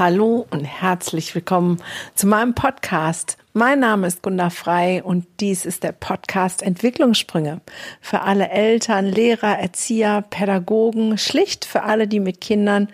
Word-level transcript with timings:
Hallo 0.00 0.46
und 0.48 0.64
herzlich 0.64 1.34
willkommen 1.34 1.76
zu 2.14 2.26
meinem 2.26 2.54
Podcast. 2.54 3.36
Mein 3.52 3.80
Name 3.80 4.06
ist 4.06 4.22
Gunda 4.22 4.48
Frei 4.48 5.02
und 5.02 5.26
dies 5.40 5.66
ist 5.66 5.82
der 5.82 5.92
Podcast 5.92 6.62
Entwicklungssprünge 6.62 7.60
für 8.00 8.22
alle 8.22 8.48
Eltern, 8.48 9.04
Lehrer, 9.04 9.58
Erzieher, 9.58 10.22
Pädagogen, 10.30 11.18
schlicht 11.18 11.66
für 11.66 11.82
alle, 11.82 12.08
die 12.08 12.20
mit 12.20 12.40
Kindern 12.40 12.88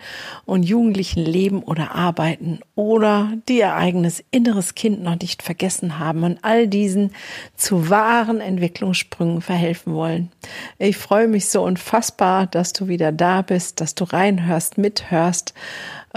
und 0.45 0.63
Jugendlichen 0.63 1.23
leben 1.23 1.63
oder 1.63 1.95
arbeiten 1.95 2.59
oder 2.75 3.31
die 3.47 3.59
ihr 3.59 3.75
eigenes 3.75 4.21
inneres 4.31 4.75
Kind 4.75 5.01
noch 5.01 5.17
nicht 5.17 5.43
vergessen 5.43 5.99
haben 5.99 6.23
und 6.23 6.39
all 6.41 6.67
diesen 6.67 7.11
zu 7.55 7.89
wahren 7.89 8.41
Entwicklungssprüngen 8.41 9.41
verhelfen 9.41 9.93
wollen. 9.93 10.29
Ich 10.77 10.97
freue 10.97 11.29
mich 11.29 11.47
so 11.47 11.63
unfassbar, 11.63 12.47
dass 12.47 12.73
du 12.73 12.89
wieder 12.89 13.13
da 13.13 13.43
bist, 13.43 13.79
dass 13.79 13.95
du 13.95 14.03
reinhörst, 14.03 14.77
mithörst 14.77 15.53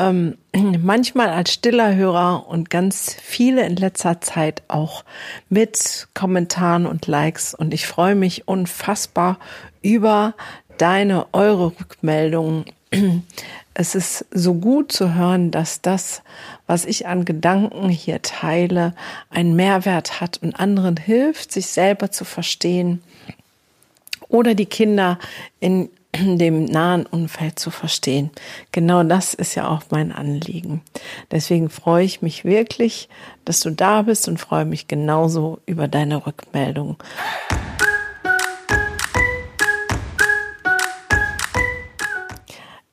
ähm, 0.00 0.38
manchmal 0.82 1.28
als 1.28 1.52
stiller 1.52 1.94
Hörer 1.94 2.48
und 2.48 2.70
ganz 2.70 3.14
viele 3.14 3.64
in 3.66 3.76
letzter 3.76 4.20
Zeit 4.20 4.62
auch 4.68 5.04
mit 5.48 6.08
Kommentaren 6.14 6.86
und 6.86 7.06
Likes. 7.06 7.54
Und 7.54 7.74
ich 7.74 7.86
freue 7.86 8.14
mich 8.14 8.48
unfassbar 8.48 9.38
über 9.82 10.34
deine, 10.78 11.26
eure 11.32 11.66
Rückmeldungen. 11.78 12.64
Es 13.72 13.94
ist 13.94 14.26
so 14.32 14.54
gut 14.54 14.92
zu 14.92 15.14
hören, 15.14 15.52
dass 15.52 15.80
das, 15.80 16.22
was 16.66 16.84
ich 16.84 17.06
an 17.06 17.24
Gedanken 17.24 17.88
hier 17.88 18.20
teile, 18.20 18.94
einen 19.30 19.56
Mehrwert 19.56 20.20
hat 20.20 20.38
und 20.42 20.58
anderen 20.58 20.98
hilft, 20.98 21.52
sich 21.52 21.68
selber 21.68 22.10
zu 22.10 22.26
verstehen 22.26 23.00
oder 24.28 24.54
die 24.54 24.66
Kinder 24.66 25.18
in 25.60 25.88
dem 26.16 26.64
nahen 26.64 27.06
Umfeld 27.06 27.58
zu 27.58 27.70
verstehen. 27.70 28.30
Genau 28.72 29.02
das 29.02 29.34
ist 29.34 29.54
ja 29.54 29.68
auch 29.68 29.82
mein 29.90 30.12
Anliegen. 30.12 30.82
Deswegen 31.30 31.70
freue 31.70 32.04
ich 32.04 32.22
mich 32.22 32.44
wirklich, 32.44 33.08
dass 33.44 33.60
du 33.60 33.70
da 33.70 34.02
bist 34.02 34.28
und 34.28 34.38
freue 34.38 34.64
mich 34.64 34.88
genauso 34.88 35.60
über 35.66 35.88
deine 35.88 36.26
Rückmeldung. 36.26 36.96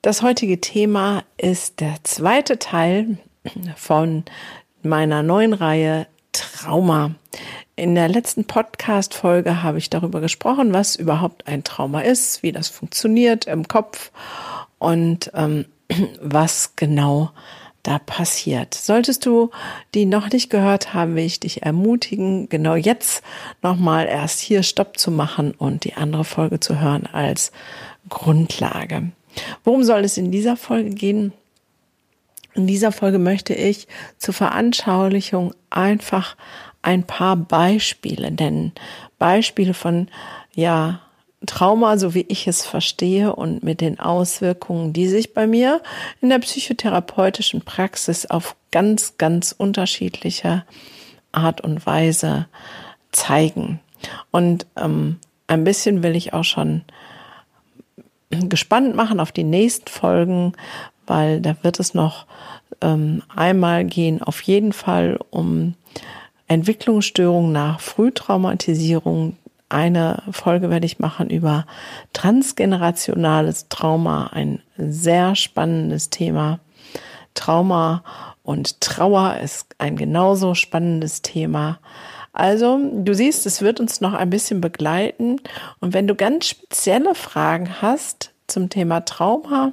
Das 0.02 0.22
heutige 0.22 0.60
Thema 0.60 1.24
ist 1.36 1.80
der 1.80 1.96
zweite 2.04 2.58
Teil 2.58 3.18
von 3.76 4.24
meiner 4.82 5.22
neuen 5.22 5.52
Reihe 5.52 6.06
Trauma. 6.32 7.14
In 7.78 7.94
der 7.94 8.08
letzten 8.08 8.44
Podcast-Folge 8.44 9.62
habe 9.62 9.78
ich 9.78 9.88
darüber 9.88 10.20
gesprochen, 10.20 10.72
was 10.72 10.96
überhaupt 10.96 11.46
ein 11.46 11.62
Trauma 11.62 12.00
ist, 12.00 12.42
wie 12.42 12.50
das 12.50 12.66
funktioniert 12.66 13.44
im 13.44 13.68
Kopf 13.68 14.10
und 14.80 15.30
ähm, 15.32 15.64
was 16.20 16.74
genau 16.74 17.30
da 17.84 18.00
passiert. 18.00 18.74
Solltest 18.74 19.26
du 19.26 19.52
die 19.94 20.06
noch 20.06 20.28
nicht 20.32 20.50
gehört 20.50 20.92
haben, 20.92 21.14
will 21.14 21.24
ich 21.24 21.38
dich 21.38 21.62
ermutigen, 21.62 22.48
genau 22.48 22.74
jetzt 22.74 23.22
nochmal 23.62 24.06
erst 24.06 24.40
hier 24.40 24.64
Stopp 24.64 24.98
zu 24.98 25.12
machen 25.12 25.52
und 25.52 25.84
die 25.84 25.94
andere 25.94 26.24
Folge 26.24 26.58
zu 26.58 26.80
hören 26.80 27.06
als 27.06 27.52
Grundlage. 28.08 29.12
Worum 29.62 29.84
soll 29.84 30.00
es 30.00 30.18
in 30.18 30.32
dieser 30.32 30.56
Folge 30.56 30.90
gehen? 30.90 31.32
In 32.54 32.66
dieser 32.66 32.90
Folge 32.90 33.20
möchte 33.20 33.54
ich 33.54 33.86
zur 34.16 34.34
Veranschaulichung 34.34 35.54
einfach 35.70 36.34
ein 36.82 37.04
paar 37.04 37.36
Beispiele 37.36 38.30
nennen. 38.30 38.72
Beispiele 39.18 39.74
von, 39.74 40.08
ja, 40.54 41.00
Trauma, 41.46 41.98
so 41.98 42.14
wie 42.14 42.26
ich 42.28 42.48
es 42.48 42.66
verstehe 42.66 43.34
und 43.34 43.62
mit 43.62 43.80
den 43.80 44.00
Auswirkungen, 44.00 44.92
die 44.92 45.06
sich 45.06 45.34
bei 45.34 45.46
mir 45.46 45.80
in 46.20 46.30
der 46.30 46.40
psychotherapeutischen 46.40 47.62
Praxis 47.62 48.26
auf 48.26 48.56
ganz, 48.72 49.18
ganz 49.18 49.54
unterschiedliche 49.56 50.64
Art 51.30 51.60
und 51.60 51.86
Weise 51.86 52.46
zeigen. 53.12 53.78
Und 54.30 54.66
ähm, 54.76 55.18
ein 55.46 55.64
bisschen 55.64 56.02
will 56.02 56.16
ich 56.16 56.32
auch 56.32 56.44
schon 56.44 56.82
gespannt 58.30 58.94
machen 58.94 59.20
auf 59.20 59.32
die 59.32 59.44
nächsten 59.44 59.88
Folgen, 59.88 60.52
weil 61.06 61.40
da 61.40 61.56
wird 61.62 61.80
es 61.80 61.94
noch 61.94 62.26
ähm, 62.80 63.22
einmal 63.34 63.84
gehen, 63.84 64.22
auf 64.22 64.42
jeden 64.42 64.72
Fall 64.72 65.18
um 65.30 65.74
Entwicklungsstörungen 66.48 67.52
nach 67.52 67.80
Frühtraumatisierung. 67.80 69.36
Eine 69.68 70.22
Folge 70.30 70.70
werde 70.70 70.86
ich 70.86 70.98
machen 70.98 71.28
über 71.28 71.66
transgenerationales 72.14 73.68
Trauma, 73.68 74.28
ein 74.32 74.62
sehr 74.78 75.36
spannendes 75.36 76.08
Thema. 76.10 76.60
Trauma 77.34 78.02
und 78.42 78.80
Trauer 78.80 79.36
ist 79.44 79.74
ein 79.76 79.96
genauso 79.96 80.54
spannendes 80.54 81.20
Thema. 81.20 81.78
Also, 82.32 82.78
du 82.94 83.14
siehst, 83.14 83.46
es 83.46 83.62
wird 83.62 83.80
uns 83.80 84.00
noch 84.00 84.14
ein 84.14 84.30
bisschen 84.30 84.60
begleiten. 84.60 85.40
Und 85.80 85.92
wenn 85.92 86.06
du 86.06 86.14
ganz 86.14 86.48
spezielle 86.48 87.14
Fragen 87.14 87.82
hast 87.82 88.32
zum 88.46 88.70
Thema 88.70 89.04
Trauma 89.04 89.72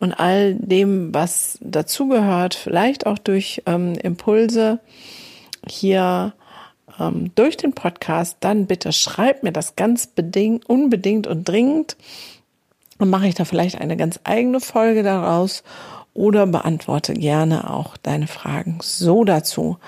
und 0.00 0.12
all 0.12 0.54
dem, 0.54 1.14
was 1.14 1.58
dazugehört, 1.60 2.54
vielleicht 2.54 3.06
auch 3.06 3.18
durch 3.18 3.62
ähm, 3.66 3.94
Impulse, 3.94 4.80
hier 5.66 6.34
ähm, 6.98 7.32
durch 7.34 7.56
den 7.56 7.72
Podcast, 7.72 8.38
dann 8.40 8.66
bitte 8.66 8.92
schreib 8.92 9.42
mir 9.42 9.52
das 9.52 9.76
ganz 9.76 10.06
bedingt, 10.06 10.68
unbedingt 10.68 11.26
und 11.26 11.48
dringend. 11.48 11.96
Dann 12.98 13.10
mache 13.10 13.28
ich 13.28 13.34
da 13.34 13.44
vielleicht 13.44 13.80
eine 13.80 13.96
ganz 13.96 14.20
eigene 14.24 14.60
Folge 14.60 15.02
daraus 15.02 15.62
oder 16.14 16.46
beantworte 16.46 17.14
gerne 17.14 17.70
auch 17.70 17.96
deine 17.96 18.26
Fragen 18.26 18.78
so 18.82 19.24
dazu, 19.24 19.78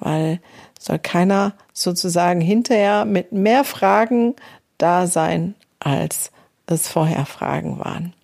weil 0.00 0.40
soll 0.78 0.98
keiner 0.98 1.54
sozusagen 1.72 2.40
hinterher 2.40 3.04
mit 3.04 3.32
mehr 3.32 3.64
Fragen 3.64 4.34
da 4.78 5.06
sein, 5.06 5.54
als 5.80 6.30
es 6.66 6.88
vorher 6.88 7.26
Fragen 7.26 7.78
waren. 7.78 8.14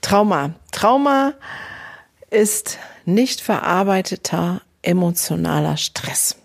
Trauma. 0.00 0.50
Trauma 0.72 1.32
ist 2.30 2.78
nicht 3.04 3.40
verarbeiteter 3.40 4.60
emotionaler 4.82 5.76
Stress. 5.76 6.36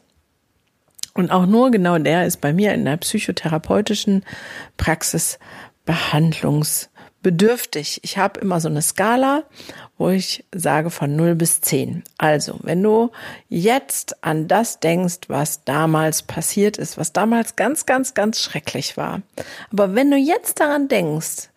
Und 1.14 1.32
auch 1.32 1.46
nur 1.46 1.72
genau 1.72 1.98
der 2.00 2.26
ist 2.26 2.42
bei 2.42 2.52
mir 2.54 2.74
in 2.74 2.84
der 2.86 2.98
psychotherapeutischen 2.98 4.26
Praxis 4.78 5.38
behandlungsbedürftig. 5.86 8.00
Ich 8.04 8.18
habe 8.18 8.40
immer 8.40 8.60
so 8.60 8.68
eine 8.68 8.82
Skala, 8.82 9.44
wo 9.98 10.10
ich 10.10 10.44
sage 10.54 10.90
von 10.90 11.16
0 11.16 11.36
bis 11.36 11.62
10. 11.62 12.04
Also, 12.18 12.60
wenn 12.64 12.82
du 12.82 13.12
jetzt 13.48 14.24
an 14.24 14.48
das 14.48 14.80
denkst, 14.80 15.20
was 15.28 15.64
damals 15.66 16.24
passiert 16.24 16.78
ist, 16.78 16.98
was 16.98 17.14
damals 17.14 17.56
ganz, 17.56 17.86
ganz, 17.86 18.16
ganz 18.16 18.40
schrecklich 18.40 18.98
war. 18.98 19.22
Aber 19.72 19.94
wenn 19.94 20.10
du 20.10 20.18
jetzt 20.18 20.60
daran 20.60 20.88
denkst, 20.88 21.50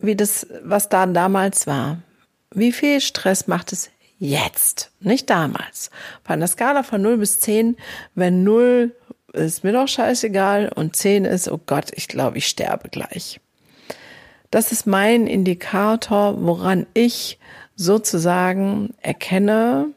wie 0.00 0.16
das, 0.16 0.48
was 0.62 0.88
da 0.88 1.06
damals 1.06 1.68
war, 1.68 1.98
wie 2.52 2.72
viel 2.72 3.00
Stress 3.00 3.46
macht 3.46 3.72
es 3.72 3.90
jetzt, 4.18 4.90
nicht 5.00 5.30
damals. 5.30 5.90
Bei 6.24 6.34
einer 6.34 6.46
Skala 6.46 6.82
von 6.82 7.02
0 7.02 7.18
bis 7.18 7.40
10, 7.40 7.76
wenn 8.14 8.44
0 8.44 8.94
ist 9.32 9.64
mir 9.64 9.72
doch 9.72 9.88
scheißegal 9.88 10.70
und 10.74 10.96
10 10.96 11.24
ist, 11.24 11.50
oh 11.50 11.60
Gott, 11.64 11.90
ich 11.94 12.08
glaube, 12.08 12.38
ich 12.38 12.48
sterbe 12.48 12.88
gleich. 12.88 13.40
Das 14.50 14.72
ist 14.72 14.86
mein 14.86 15.26
Indikator, 15.26 16.42
woran 16.42 16.86
ich 16.94 17.38
sozusagen 17.76 18.94
erkenne, 19.02 19.90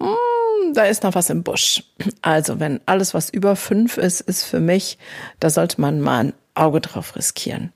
hm, 0.00 0.74
da 0.74 0.84
ist 0.84 1.02
noch 1.02 1.14
was 1.14 1.30
im 1.30 1.42
Busch. 1.42 1.84
Also, 2.22 2.60
wenn 2.60 2.80
alles, 2.86 3.14
was 3.14 3.30
über 3.30 3.56
5 3.56 3.96
ist, 3.96 4.20
ist 4.20 4.44
für 4.44 4.60
mich, 4.60 4.98
da 5.40 5.50
sollte 5.50 5.80
man 5.80 6.00
mal 6.00 6.24
ein 6.24 6.32
Auge 6.54 6.80
drauf 6.80 7.16
riskieren. 7.16 7.72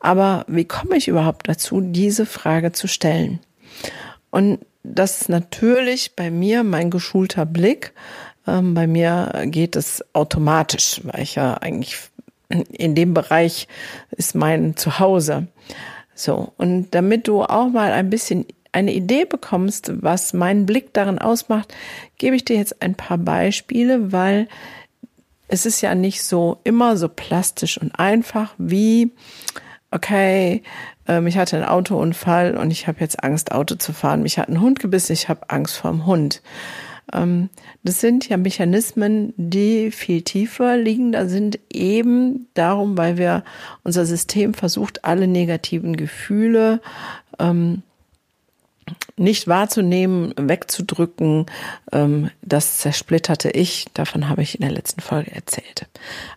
Aber 0.00 0.44
wie 0.48 0.64
komme 0.64 0.96
ich 0.96 1.08
überhaupt 1.08 1.48
dazu, 1.48 1.80
diese 1.80 2.26
Frage 2.26 2.72
zu 2.72 2.88
stellen? 2.88 3.40
Und 4.30 4.58
das 4.84 5.22
ist 5.22 5.28
natürlich 5.28 6.14
bei 6.14 6.30
mir 6.30 6.62
mein 6.62 6.90
geschulter 6.90 7.46
Blick. 7.46 7.92
Ähm, 8.46 8.74
bei 8.74 8.86
mir 8.86 9.32
geht 9.46 9.74
es 9.74 10.04
automatisch, 10.12 11.00
weil 11.04 11.22
ich 11.22 11.34
ja 11.34 11.54
eigentlich 11.54 11.96
in 12.48 12.94
dem 12.94 13.14
Bereich 13.14 13.66
ist 14.10 14.34
mein 14.34 14.76
Zuhause. 14.76 15.48
So. 16.14 16.52
Und 16.58 16.90
damit 16.90 17.26
du 17.26 17.42
auch 17.42 17.68
mal 17.68 17.92
ein 17.92 18.10
bisschen 18.10 18.46
eine 18.72 18.92
Idee 18.92 19.24
bekommst, 19.24 19.92
was 20.02 20.32
meinen 20.32 20.66
Blick 20.66 20.92
darin 20.92 21.18
ausmacht, 21.18 21.74
gebe 22.18 22.36
ich 22.36 22.44
dir 22.44 22.56
jetzt 22.56 22.82
ein 22.82 22.94
paar 22.94 23.18
Beispiele, 23.18 24.12
weil 24.12 24.48
es 25.48 25.64
ist 25.64 25.80
ja 25.80 25.94
nicht 25.94 26.22
so 26.22 26.60
immer 26.64 26.96
so 26.96 27.08
plastisch 27.08 27.78
und 27.78 27.98
einfach 27.98 28.54
wie, 28.58 29.12
okay, 29.94 30.62
ähm, 31.06 31.26
ich 31.26 31.38
hatte 31.38 31.56
einen 31.56 31.64
Autounfall 31.64 32.56
und 32.56 32.70
ich 32.70 32.86
habe 32.86 33.00
jetzt 33.00 33.22
Angst, 33.22 33.52
Auto 33.52 33.76
zu 33.76 33.92
fahren. 33.92 34.22
Mich 34.22 34.38
hat 34.38 34.48
ein 34.48 34.60
Hund 34.60 34.80
gebissen, 34.80 35.12
ich 35.12 35.28
habe 35.28 35.48
Angst 35.48 35.76
vorm 35.76 36.04
Hund. 36.04 36.42
Ähm, 37.12 37.48
das 37.84 38.00
sind 38.00 38.28
ja 38.28 38.36
Mechanismen, 38.36 39.32
die 39.36 39.90
viel 39.90 40.22
tiefer 40.22 40.76
liegen. 40.76 41.12
Da 41.12 41.26
sind 41.26 41.58
eben 41.70 42.48
darum, 42.54 42.98
weil 42.98 43.16
wir 43.16 43.44
unser 43.84 44.04
System 44.04 44.52
versucht, 44.52 45.04
alle 45.04 45.28
negativen 45.28 45.96
Gefühle 45.96 46.80
ähm, 47.38 47.82
nicht 49.16 49.46
wahrzunehmen, 49.46 50.34
wegzudrücken, 50.36 51.46
ähm, 51.92 52.30
das 52.42 52.78
zersplitterte 52.78 53.50
ich. 53.50 53.86
Davon 53.94 54.28
habe 54.28 54.42
ich 54.42 54.56
in 54.56 54.62
der 54.62 54.72
letzten 54.72 55.00
Folge 55.00 55.32
erzählt. 55.32 55.86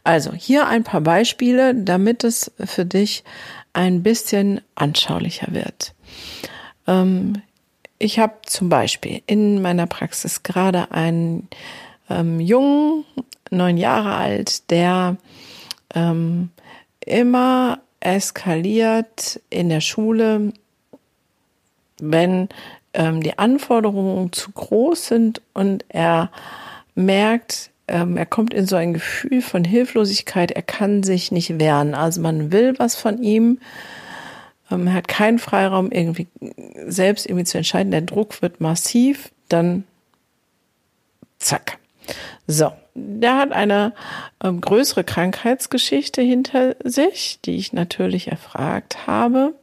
Also 0.07 0.31
hier 0.31 0.69
ein 0.69 0.85
paar 0.85 1.01
Beispiele, 1.01 1.75
damit 1.75 2.23
es 2.23 2.49
für 2.63 2.85
dich 2.85 3.25
ein 3.73 4.03
bisschen 4.03 4.61
anschaulicher 4.73 5.47
wird. 5.49 5.93
Ähm, 6.87 7.41
ich 7.99 8.17
habe 8.17 8.35
zum 8.45 8.69
Beispiel 8.69 9.21
in 9.27 9.61
meiner 9.61 9.85
Praxis 9.85 10.43
gerade 10.43 10.91
einen 10.91 11.49
ähm, 12.09 12.39
Jungen, 12.39 13.03
neun 13.51 13.75
Jahre 13.75 14.15
alt, 14.15 14.71
der 14.71 15.17
ähm, 15.93 16.51
immer 17.01 17.79
eskaliert 17.99 19.41
in 19.49 19.67
der 19.67 19.81
Schule, 19.81 20.53
wenn 21.99 22.47
ähm, 22.93 23.21
die 23.21 23.37
Anforderungen 23.37 24.31
zu 24.31 24.53
groß 24.53 25.05
sind 25.05 25.41
und 25.53 25.83
er 25.89 26.31
merkt, 26.95 27.71
ähm, 27.87 28.17
er 28.17 28.25
kommt 28.25 28.53
in 28.53 28.67
so 28.67 28.75
ein 28.75 28.93
Gefühl 28.93 29.41
von 29.41 29.63
Hilflosigkeit, 29.63 30.51
er 30.51 30.61
kann 30.61 31.03
sich 31.03 31.31
nicht 31.31 31.59
wehren. 31.59 31.93
Also 31.93 32.21
man 32.21 32.51
will 32.51 32.75
was 32.77 32.95
von 32.95 33.21
ihm, 33.21 33.59
ähm, 34.71 34.87
er 34.87 34.93
hat 34.93 35.07
keinen 35.07 35.39
Freiraum, 35.39 35.91
irgendwie 35.91 36.27
selbst 36.87 37.25
irgendwie 37.25 37.45
zu 37.45 37.57
entscheiden. 37.57 37.91
Der 37.91 38.01
Druck 38.01 38.41
wird 38.41 38.61
massiv, 38.61 39.31
dann 39.49 39.83
zack. 41.39 41.77
So, 42.47 42.71
der 42.95 43.37
hat 43.37 43.51
eine 43.51 43.93
ähm, 44.43 44.61
größere 44.61 45.03
Krankheitsgeschichte 45.03 46.21
hinter 46.21 46.75
sich, 46.83 47.39
die 47.43 47.57
ich 47.57 47.73
natürlich 47.73 48.29
erfragt 48.29 49.07
habe. 49.07 49.53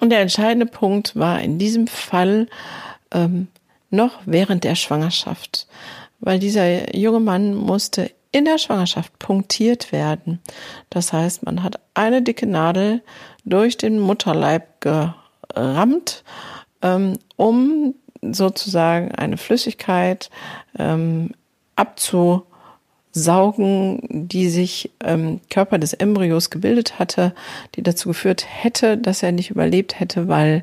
Und 0.00 0.10
der 0.10 0.20
entscheidende 0.20 0.66
Punkt 0.66 1.16
war 1.16 1.40
in 1.40 1.58
diesem 1.58 1.88
Fall 1.88 2.46
ähm, 3.12 3.48
noch 3.90 4.20
während 4.26 4.64
der 4.64 4.74
Schwangerschaft, 4.74 5.66
weil 6.20 6.38
dieser 6.38 6.96
junge 6.96 7.20
Mann 7.20 7.54
musste 7.54 8.10
in 8.32 8.44
der 8.44 8.58
Schwangerschaft 8.58 9.18
punktiert 9.18 9.92
werden. 9.92 10.40
Das 10.90 11.12
heißt, 11.12 11.44
man 11.44 11.62
hat 11.62 11.80
eine 11.94 12.22
dicke 12.22 12.46
Nadel 12.46 13.02
durch 13.44 13.76
den 13.76 13.98
Mutterleib 13.98 14.80
gerammt, 14.80 16.24
ähm, 16.82 17.18
um 17.36 17.94
sozusagen 18.20 19.12
eine 19.12 19.36
Flüssigkeit 19.36 20.30
ähm, 20.78 21.30
abzu 21.76 22.42
Saugen, 23.12 24.28
die 24.28 24.48
sich 24.48 24.90
im 25.04 25.40
Körper 25.50 25.78
des 25.78 25.94
Embryos 25.94 26.50
gebildet 26.50 26.98
hatte, 26.98 27.34
die 27.74 27.82
dazu 27.82 28.08
geführt 28.08 28.44
hätte, 28.46 28.98
dass 28.98 29.22
er 29.22 29.32
nicht 29.32 29.50
überlebt 29.50 29.98
hätte, 29.98 30.28
weil 30.28 30.62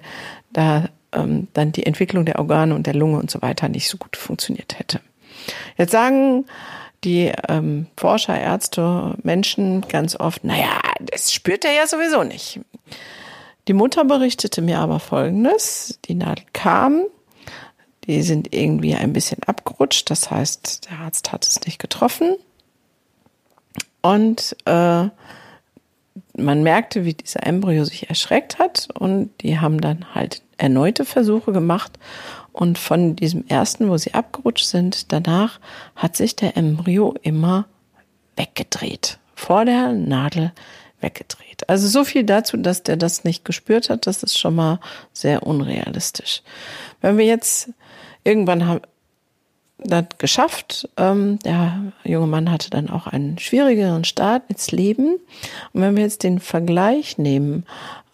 da 0.53 0.89
ähm, 1.11 1.47
dann 1.53 1.71
die 1.71 1.85
Entwicklung 1.85 2.25
der 2.25 2.39
Organe 2.39 2.75
und 2.75 2.87
der 2.87 2.93
Lunge 2.93 3.17
und 3.17 3.31
so 3.31 3.41
weiter 3.41 3.67
nicht 3.67 3.89
so 3.89 3.97
gut 3.97 4.15
funktioniert 4.15 4.77
hätte. 4.79 5.01
Jetzt 5.77 5.91
sagen 5.91 6.45
die 7.03 7.31
ähm, 7.47 7.87
Forscher, 7.97 8.39
Ärzte, 8.39 9.15
Menschen 9.23 9.81
ganz 9.87 10.19
oft, 10.19 10.43
naja, 10.43 10.79
das 10.99 11.31
spürt 11.31 11.63
er 11.63 11.73
ja 11.73 11.87
sowieso 11.87 12.23
nicht. 12.23 12.59
Die 13.67 13.73
Mutter 13.73 14.05
berichtete 14.05 14.61
mir 14.61 14.79
aber 14.79 14.99
Folgendes. 14.99 15.99
Die 16.05 16.15
Nadel 16.15 16.45
kam, 16.53 17.03
die 18.05 18.21
sind 18.21 18.53
irgendwie 18.53 18.95
ein 18.95 19.13
bisschen 19.13 19.41
abgerutscht. 19.43 20.09
Das 20.09 20.29
heißt, 20.29 20.89
der 20.89 20.99
Arzt 20.99 21.31
hat 21.31 21.47
es 21.47 21.61
nicht 21.65 21.79
getroffen. 21.79 22.35
Und 24.01 24.55
äh, 24.65 25.09
man 26.37 26.63
merkte, 26.63 27.05
wie 27.05 27.15
dieser 27.15 27.45
Embryo 27.45 27.85
sich 27.85 28.09
erschreckt 28.09 28.59
hat. 28.59 28.89
Und 28.93 29.31
die 29.41 29.59
haben 29.59 29.81
dann 29.81 30.13
halt 30.13 30.43
erneute 30.57 31.05
Versuche 31.05 31.51
gemacht. 31.51 31.97
Und 32.55 32.77
von 32.77 33.17
diesem 33.17 33.45
ersten, 33.47 33.89
wo 33.89 33.97
sie 33.97 34.13
abgerutscht 34.13 34.65
sind, 34.65 35.11
danach 35.11 35.59
hat 35.93 36.15
sich 36.15 36.37
der 36.37 36.55
Embryo 36.55 37.13
immer 37.21 37.65
weggedreht. 38.37 39.19
Vor 39.35 39.65
der 39.65 39.91
Nadel 39.91 40.53
weggedreht. 41.01 41.67
Also 41.67 41.89
so 41.89 42.05
viel 42.05 42.23
dazu, 42.23 42.55
dass 42.55 42.81
der 42.81 42.95
das 42.95 43.25
nicht 43.25 43.43
gespürt 43.43 43.89
hat, 43.89 44.07
das 44.07 44.23
ist 44.23 44.39
schon 44.39 44.55
mal 44.55 44.79
sehr 45.11 45.43
unrealistisch. 45.43 46.43
Wenn 47.01 47.17
wir 47.17 47.25
jetzt 47.25 47.71
irgendwann 48.23 48.65
haben 48.65 48.81
das 49.77 50.05
geschafft. 50.17 50.89
Ähm, 50.95 51.37
der 51.39 51.91
junge 52.05 52.27
Mann 52.27 52.49
hatte 52.49 52.69
dann 52.69 52.89
auch 52.89 53.07
einen 53.07 53.37
schwierigeren 53.37 54.05
Start 54.05 54.43
ins 54.47 54.71
Leben. 54.71 55.17
Und 55.73 55.81
wenn 55.81 55.97
wir 55.97 56.03
jetzt 56.03 56.23
den 56.23 56.39
Vergleich 56.39 57.17
nehmen, 57.17 57.65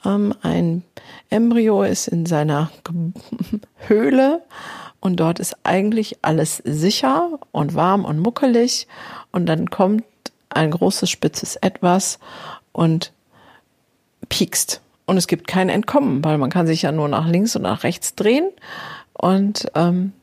ähm, 0.04 0.34
ein 0.42 0.82
Embryo 1.32 1.84
ist 1.84 2.08
in 2.08 2.26
seiner 2.26 2.70
Höhle 3.88 4.44
und 5.00 5.20
dort 5.20 5.40
ist 5.40 5.56
eigentlich 5.64 6.18
alles 6.22 6.58
sicher 6.58 7.40
und 7.52 7.74
warm 7.74 8.06
und 8.06 8.20
muckelig 8.20 8.88
und 9.32 9.48
dann 9.48 9.70
kommt 9.70 10.04
ein 10.50 10.72
großes 10.72 11.10
spitzes 11.10 11.56
Etwas 11.56 12.20
und 12.72 13.12
piekst. 14.30 14.82
Und 15.06 15.18
es 15.18 15.28
gibt 15.28 15.48
kein 15.48 15.70
Entkommen, 15.70 16.24
weil 16.24 16.38
man 16.38 16.50
kann 16.50 16.68
sich 16.68 16.84
ja 16.84 16.92
nur 16.92 17.08
nach 17.08 17.28
links 17.28 17.56
und 17.56 17.64
nach 17.64 17.84
rechts 17.84 18.16
drehen 18.16 18.50
und 19.14 19.68
ähm, 19.76 20.14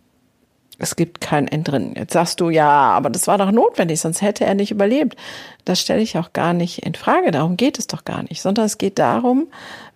es 0.79 0.95
gibt 0.95 1.21
kein 1.21 1.49
Entrinnen. 1.49 1.95
Jetzt 1.97 2.13
sagst 2.13 2.41
du, 2.41 2.51
ja, 2.51 2.69
aber 2.71 3.11
das 3.11 3.27
war 3.27 3.37
doch 3.37 3.51
notwendig, 3.51 4.01
sonst 4.01 4.23
hätte 4.23 4.45
er 4.45 4.55
nicht 4.55 4.71
überlebt. 4.71 5.17
Das 5.65 5.81
stelle 5.81 6.01
ich 6.01 6.17
auch 6.17 6.33
gar 6.33 6.53
nicht 6.53 6.87
in 6.87 6.95
Frage. 6.95 7.33
Darum 7.33 7.57
geht 7.57 7.81
es 7.81 7.89
doch 7.89 8.05
gar 8.05 8.23
nicht, 8.23 8.41
sondern 8.41 8.67
es 8.67 8.79
geht 8.79 8.99
darum, 9.01 9.49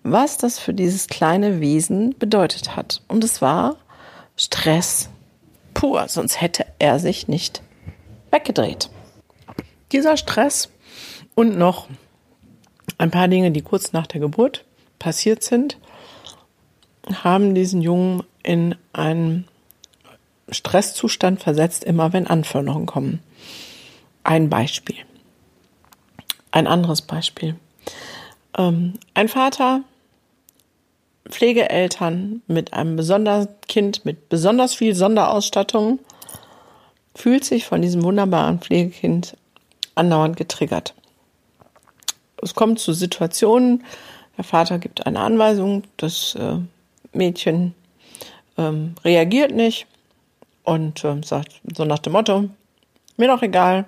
was 0.03 0.37
das 0.37 0.59
für 0.59 0.75
dieses 0.75 1.07
kleine 1.07 1.61
Wesen 1.61 2.17
bedeutet 2.19 2.77
hat. 2.77 3.03
Und 3.09 3.25
es 3.25 3.41
war 3.41 3.77
Stress 4.37 5.09
pur, 5.75 6.09
sonst 6.09 6.41
hätte 6.41 6.67
er 6.79 6.99
sich 6.99 7.29
nicht 7.29 7.63
weggedreht. 8.31 8.91
Dieser 9.93 10.17
Stress 10.17 10.71
und 11.35 11.57
noch 11.57 11.89
ein 12.99 13.11
paar 13.11 13.29
Dinge, 13.29 13.51
die 13.51 13.63
kurz 13.63 13.93
nach 13.93 14.07
der 14.07 14.21
Geburt 14.21 14.65
passiert 14.99 15.43
sind, 15.43 15.79
haben 17.23 17.55
diesen 17.55 17.83
Jungen 17.83 18.23
in 18.43 18.75
einen 18.93 19.47
Stresszustand 20.51 21.43
versetzt, 21.43 21.85
immer 21.85 22.13
wenn 22.13 22.27
Anforderungen 22.27 22.87
kommen. 22.87 23.21
Ein 24.25 24.51
Beispiel. 24.51 24.97
Ein 26.51 26.67
anderes 26.67 27.03
Beispiel. 27.03 27.57
Ähm, 28.57 28.95
ein 29.15 29.29
Vater, 29.29 29.83
Pflegeeltern 31.29 32.43
mit 32.47 32.73
einem 32.73 32.97
besonderen 32.97 33.49
Kind 33.69 34.05
mit 34.05 34.29
besonders 34.29 34.75
viel 34.75 34.95
Sonderausstattung 34.95 36.01
fühlt 37.15 37.45
sich 37.45 37.67
von 37.67 37.83
diesem 37.83 38.03
wunderbaren 38.03 38.59
Pflegekind 38.59 39.37
andauernd 39.95 40.37
getriggert. 40.37 40.95
Es 42.43 42.55
kommt 42.55 42.81
zu 42.81 42.93
Situationen, 42.93 43.85
der 44.37 44.45
Vater 44.45 44.79
gibt 44.79 45.07
eine 45.07 45.21
Anweisung, 45.21 45.85
das 45.97 46.35
äh, 46.35 46.57
Mädchen 47.13 47.75
ähm, 48.57 48.95
reagiert 49.05 49.53
nicht 49.53 49.87
und 50.65 51.05
ähm, 51.05 51.23
sagt 51.23 51.61
so 51.77 51.85
nach 51.85 51.99
dem 51.99 52.15
Motto, 52.15 52.49
mir 53.17 53.29
doch 53.29 53.43
egal. 53.43 53.85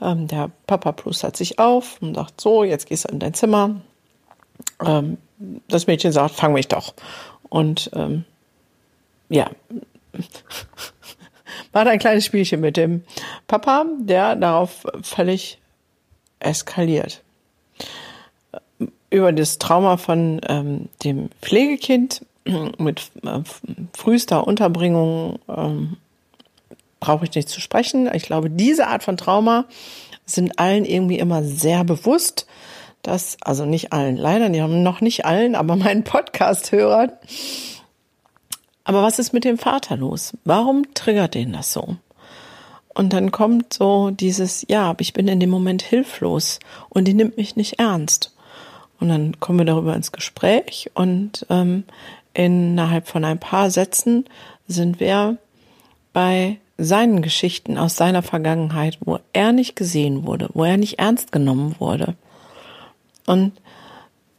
Ähm, 0.00 0.28
der 0.28 0.50
Papa 0.66 0.92
plustert 0.92 1.36
sich 1.36 1.58
auf 1.58 2.00
und 2.02 2.14
sagt 2.14 2.40
so, 2.40 2.64
jetzt 2.64 2.86
gehst 2.86 3.08
du 3.08 3.12
in 3.12 3.18
dein 3.18 3.34
Zimmer. 3.34 3.80
Ähm, 4.84 5.18
das 5.68 5.86
Mädchen 5.86 6.12
sagt, 6.12 6.34
fang 6.34 6.52
mich 6.52 6.68
doch. 6.68 6.94
Und 7.48 7.90
ähm, 7.94 8.24
ja, 9.28 9.50
macht 11.72 11.86
ein 11.86 11.98
kleines 11.98 12.24
Spielchen 12.24 12.60
mit 12.60 12.76
dem 12.76 13.04
Papa, 13.46 13.86
der 13.98 14.36
darauf 14.36 14.86
völlig 15.02 15.58
eskaliert. 16.40 17.22
Über 19.10 19.32
das 19.32 19.58
Trauma 19.58 19.96
von 19.96 20.40
ähm, 20.48 20.88
dem 21.04 21.30
Pflegekind 21.40 22.24
mit 22.78 23.10
äh, 23.24 23.40
frühester 23.92 24.46
Unterbringung 24.46 25.38
ähm, 25.48 25.96
brauche 27.00 27.24
ich 27.24 27.34
nicht 27.34 27.48
zu 27.48 27.60
sprechen. 27.60 28.10
Ich 28.12 28.24
glaube, 28.24 28.50
diese 28.50 28.86
Art 28.86 29.02
von 29.02 29.16
Trauma 29.16 29.66
sind 30.26 30.58
allen 30.58 30.84
irgendwie 30.84 31.18
immer 31.18 31.42
sehr 31.42 31.84
bewusst. 31.84 32.46
Dass, 33.06 33.36
also 33.40 33.64
nicht 33.64 33.92
allen, 33.92 34.16
leider 34.16 34.48
noch 34.48 35.00
nicht 35.00 35.24
allen, 35.24 35.54
aber 35.54 35.76
meinen 35.76 36.04
Podcast-Hörern. 36.04 37.12
Aber 38.84 39.02
was 39.02 39.18
ist 39.18 39.32
mit 39.32 39.44
dem 39.44 39.58
Vater 39.58 39.96
los? 39.96 40.36
Warum 40.44 40.92
triggert 40.94 41.34
den 41.34 41.52
das 41.52 41.72
so? 41.72 41.96
Und 42.94 43.12
dann 43.12 43.32
kommt 43.32 43.72
so 43.72 44.10
dieses, 44.10 44.64
ja, 44.68 44.84
aber 44.90 45.00
ich 45.00 45.12
bin 45.12 45.26
in 45.26 45.40
dem 45.40 45.50
Moment 45.50 45.82
hilflos 45.82 46.60
und 46.90 47.06
die 47.08 47.14
nimmt 47.14 47.36
mich 47.36 47.56
nicht 47.56 47.78
ernst. 47.78 48.34
Und 49.00 49.08
dann 49.08 49.40
kommen 49.40 49.58
wir 49.58 49.66
darüber 49.66 49.96
ins 49.96 50.12
Gespräch 50.12 50.90
und 50.94 51.44
ähm, 51.50 51.84
innerhalb 52.34 53.08
von 53.08 53.24
ein 53.24 53.40
paar 53.40 53.70
Sätzen 53.70 54.26
sind 54.68 55.00
wir 55.00 55.38
bei 56.12 56.58
seinen 56.78 57.22
Geschichten 57.22 57.78
aus 57.78 57.96
seiner 57.96 58.22
Vergangenheit, 58.22 58.98
wo 59.04 59.18
er 59.32 59.52
nicht 59.52 59.76
gesehen 59.76 60.26
wurde, 60.26 60.48
wo 60.54 60.64
er 60.64 60.76
nicht 60.76 60.98
ernst 60.98 61.32
genommen 61.32 61.76
wurde. 61.78 62.14
Und 63.26 63.52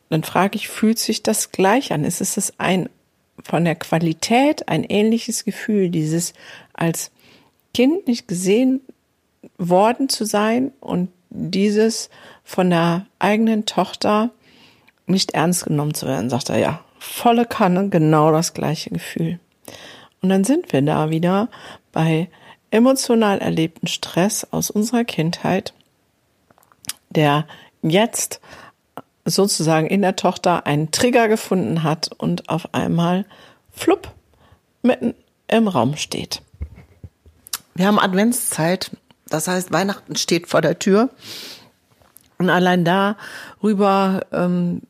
dann 0.10 0.24
frage 0.24 0.56
ich, 0.56 0.68
fühlt 0.68 1.00
sich 1.00 1.24
das 1.24 1.51
gleich 1.51 1.92
an? 1.92 2.04
Ist 2.04 2.22
es 2.22 2.54
ein 2.60 2.89
von 3.44 3.65
der 3.65 3.75
Qualität 3.75 4.68
ein 4.70 4.84
ähnliches 4.84 5.46
Gefühl, 5.46 5.89
dieses 5.89 6.34
als 6.74 7.12
Kind 7.74 8.08
nicht 8.08 8.27
gesehen 8.27 8.82
worden 9.58 10.10
zu 10.10 10.25
sein 10.25 10.72
und 10.80 11.10
dieses 11.30 12.10
von 12.44 12.70
der 12.70 13.06
eigenen 13.20 13.65
Tochter 13.65 14.32
nicht 15.06 15.32
ernst 15.32 15.65
genommen 15.65 15.94
zu 15.94 16.08
werden, 16.08 16.30
sagt 16.30 16.50
er 16.50 16.58
ja, 16.58 16.84
volle 16.98 17.46
Kanne, 17.46 17.89
genau 17.89 18.32
das 18.32 18.54
gleiche 18.54 18.89
Gefühl. 18.89 19.39
Und 20.22 20.30
dann 20.30 20.44
sind 20.44 20.72
wir 20.74 20.82
da 20.82 21.10
wieder 21.10 21.50
bei 21.92 22.30
emotional 22.72 23.39
erlebten 23.39 23.88
Stress 23.88 24.48
aus 24.50 24.72
unserer 24.72 25.04
Kindheit, 25.04 25.74
der 27.10 27.46
jetzt 27.84 28.42
sozusagen 29.25 29.88
in 29.88 30.01
der 30.01 30.15
Tochter 30.15 30.65
einen 30.65 30.91
Trigger 30.91 31.27
gefunden 31.27 31.84
hat 31.84 32.10
und 32.17 32.50
auf 32.50 32.74
einmal 32.74 33.25
flupp 33.72 34.13
mitten 34.84 35.15
im 35.48 35.67
Raum 35.67 35.98
steht. 35.98 36.41
Wir 37.74 37.88
haben 37.88 38.00
Adventszeit, 38.00 38.91
das 39.27 39.48
heißt 39.48 39.74
Weihnachten 39.74 40.15
steht 40.15 40.48
vor 40.48 40.62
der 40.62 40.79
Tür 40.79 41.10
und 42.38 42.50
allein 42.50 42.86
darüber 42.86 44.22
ähm, 44.32 44.84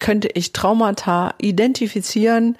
könnte 0.00 0.28
ich 0.34 0.52
Traumata 0.52 1.34
identifizieren 1.38 2.56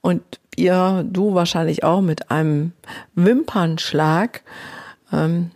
und 0.00 0.22
ihr, 0.56 1.04
du 1.08 1.34
wahrscheinlich 1.34 1.82
auch 1.82 2.00
mit 2.00 2.30
einem 2.30 2.72
Wimpernschlag. 3.14 4.42
Ähm, 5.12 5.50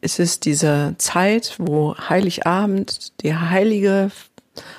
es 0.00 0.18
ist 0.18 0.44
diese 0.44 0.94
Zeit, 0.98 1.56
wo 1.58 1.96
Heiligabend 1.96 3.20
die 3.22 3.34
heilige, 3.34 4.10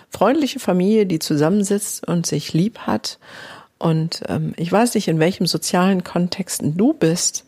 freundliche 0.09 0.59
Familie, 0.59 1.05
die 1.05 1.19
zusammensitzt 1.19 2.07
und 2.07 2.25
sich 2.25 2.53
lieb 2.53 2.79
hat. 2.79 3.19
Und 3.77 4.23
ähm, 4.27 4.53
ich 4.57 4.71
weiß 4.71 4.95
nicht, 4.95 5.07
in 5.07 5.19
welchem 5.19 5.45
sozialen 5.45 6.03
Kontexten 6.03 6.77
du 6.77 6.93
bist, 6.93 7.45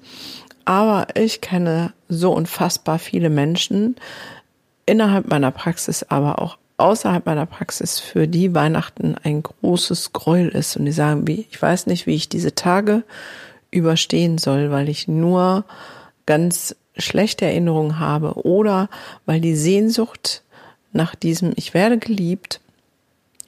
aber 0.65 1.07
ich 1.15 1.41
kenne 1.41 1.93
so 2.07 2.31
unfassbar 2.33 2.99
viele 2.99 3.29
Menschen 3.29 3.95
innerhalb 4.85 5.27
meiner 5.27 5.51
Praxis, 5.51 6.03
aber 6.03 6.41
auch 6.41 6.57
außerhalb 6.77 7.25
meiner 7.25 7.45
Praxis, 7.45 7.99
für 7.99 8.27
die 8.27 8.53
Weihnachten 8.55 9.15
ein 9.23 9.43
großes 9.43 10.13
Gräuel 10.13 10.49
ist. 10.49 10.75
Und 10.75 10.85
die 10.85 10.91
sagen, 10.91 11.27
wie, 11.27 11.47
ich 11.49 11.61
weiß 11.61 11.87
nicht, 11.87 12.07
wie 12.07 12.15
ich 12.15 12.27
diese 12.27 12.55
Tage 12.55 13.03
überstehen 13.69 14.37
soll, 14.37 14.71
weil 14.71 14.89
ich 14.89 15.07
nur 15.07 15.63
ganz 16.25 16.75
schlechte 16.97 17.45
Erinnerungen 17.45 17.99
habe 17.99 18.33
oder 18.45 18.89
weil 19.25 19.41
die 19.41 19.55
Sehnsucht 19.55 20.43
nach 20.91 21.15
diesem 21.15 21.53
Ich 21.55 21.73
werde 21.73 21.97
geliebt 21.97 22.59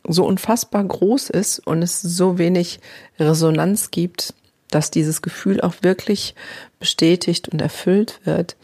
so 0.07 0.25
unfassbar 0.25 0.83
groß 0.83 1.29
ist 1.29 1.59
und 1.59 1.81
es 1.81 2.01
so 2.01 2.38
wenig 2.38 2.79
Resonanz 3.19 3.91
gibt, 3.91 4.33
dass 4.69 4.91
dieses 4.91 5.21
Gefühl 5.21 5.62
auch 5.62 5.75
wirklich 5.81 6.35
bestätigt 6.79 7.50
und 7.50 7.62
erfüllt 7.62 8.19
wird. 8.25 8.55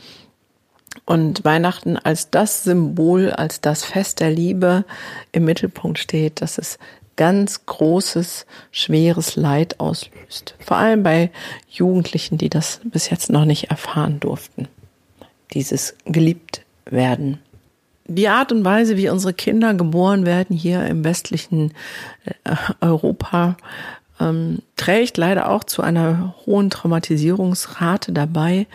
Und 1.06 1.46
Weihnachten 1.46 1.98
als 1.98 2.30
das 2.30 2.64
Symbol, 2.64 3.32
als 3.32 3.62
das 3.62 3.84
Fest 3.84 4.20
der 4.20 4.32
Liebe 4.32 4.86
im 5.32 5.46
Mittelpunkt 5.46 6.00
steht, 6.00 6.42
dass 6.42 6.58
es 6.58 6.78
ganz 7.20 7.66
großes, 7.66 8.46
schweres 8.72 9.36
Leid 9.36 9.82
auslöst. 9.82 10.56
Vor 10.58 10.78
allem 10.78 11.04
bei 11.04 11.32
Jugendlichen, 11.70 12.38
die 12.38 12.48
das 12.48 12.80
bis 12.86 13.10
jetzt 13.10 13.30
noch 13.30 13.44
nicht 13.44 13.70
erfahren 13.70 14.22
durften. 14.22 14.70
Dieses 15.54 15.96
geliebt 16.06 16.62
werden. 16.86 17.40
Die 18.08 18.30
Art 18.30 18.54
und 18.54 18.64
Weise, 18.64 18.96
wie 18.96 19.10
unsere 19.10 19.34
Kinder 19.34 19.74
geboren 19.74 20.26
werden 20.26 20.56
hier 20.56 20.86
im 20.86 21.04
westlichen 21.04 21.74
äh, 22.46 22.56
Europa, 22.80 23.58
ähm, 24.22 24.60
trägt 24.78 25.18
leider 25.18 25.50
auch 25.50 25.66
zu 25.66 25.82
einer 25.82 26.36
hohen 26.46 26.70
Traumatisierungsrate 26.70 28.14
dabei, 28.14 28.66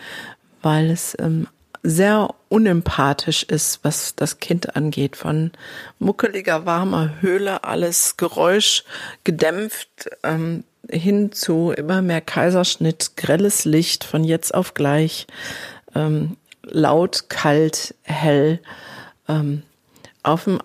weil 0.61 0.91
es 0.91 1.17
ähm, 1.19 1.47
sehr 1.85 2.35
unempathisch 2.49 3.43
ist, 3.43 3.81
was 3.83 4.17
das 4.17 4.41
Kind 4.41 4.75
angeht. 4.75 5.17
Von 5.17 5.53
muckeliger, 5.99 6.67
warmer 6.67 7.21
Höhle, 7.21 7.63
alles 7.63 8.17
Geräusch 8.17 8.85
gedämpft, 9.23 10.11
ähm, 10.23 10.65
hin 10.89 11.31
zu 11.33 11.73
immer 11.77 12.03
mehr 12.03 12.23
Kaiserschnitt, 12.23 13.13
grelles 13.17 13.65
Licht 13.67 14.03
von 14.03 14.25
jetzt 14.25 14.55
auf 14.55 14.75
gleich, 14.75 15.27
ähm, 15.95 16.37
laut, 16.63 17.29
kalt, 17.29 17.95
hell, 18.03 18.61
ähm, 19.29 19.63
auf 20.23 20.45
dem 20.45 20.61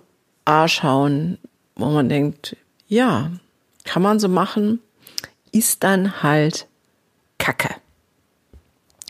Arsch 0.46 0.84
hauen, 0.84 1.38
wo 1.76 1.86
man 1.88 2.08
denkt, 2.08 2.56
ja, 2.88 3.30
kann 3.84 4.02
man 4.02 4.20
so 4.20 4.30
machen, 4.30 4.80
ist 5.52 5.84
dann 5.84 6.24
halt 6.24 6.68
Kacke. 7.38 7.70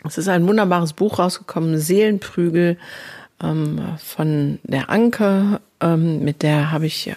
Es 0.04 0.18
ist 0.18 0.28
ein 0.28 0.46
wunderbares 0.46 0.94
Buch 0.94 1.18
rausgekommen, 1.18 1.78
Seelenprügel 1.78 2.78
ähm, 3.42 3.80
von 3.98 4.58
der 4.62 4.90
Anke. 4.90 5.60
Ähm, 5.80 6.20
mit 6.20 6.42
der 6.42 6.70
habe 6.70 6.86
ich 6.86 7.14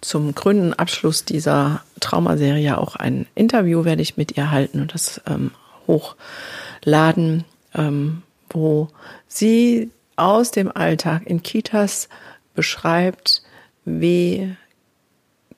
zum 0.00 0.34
grünen 0.34 0.72
Abschluss 0.74 1.24
dieser 1.24 1.82
Traumaserie 2.00 2.78
auch 2.78 2.96
ein 2.96 3.26
Interview 3.34 3.84
werde 3.84 4.02
ich 4.02 4.16
mit 4.16 4.36
ihr 4.36 4.50
halten 4.50 4.80
und 4.80 4.94
das 4.94 5.20
ähm, 5.26 5.52
hochladen, 5.86 7.44
ähm, 7.74 8.22
wo 8.48 8.88
sie 9.28 9.90
aus 10.16 10.50
dem 10.50 10.74
Alltag 10.74 11.26
in 11.26 11.42
Kitas 11.42 12.08
beschreibt, 12.54 13.42
wie 13.84 14.54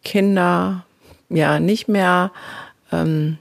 Kinder 0.04 0.84
ja 1.28 1.58
nicht 1.58 1.88
mehr 1.88 2.32
ähm, 2.92 3.38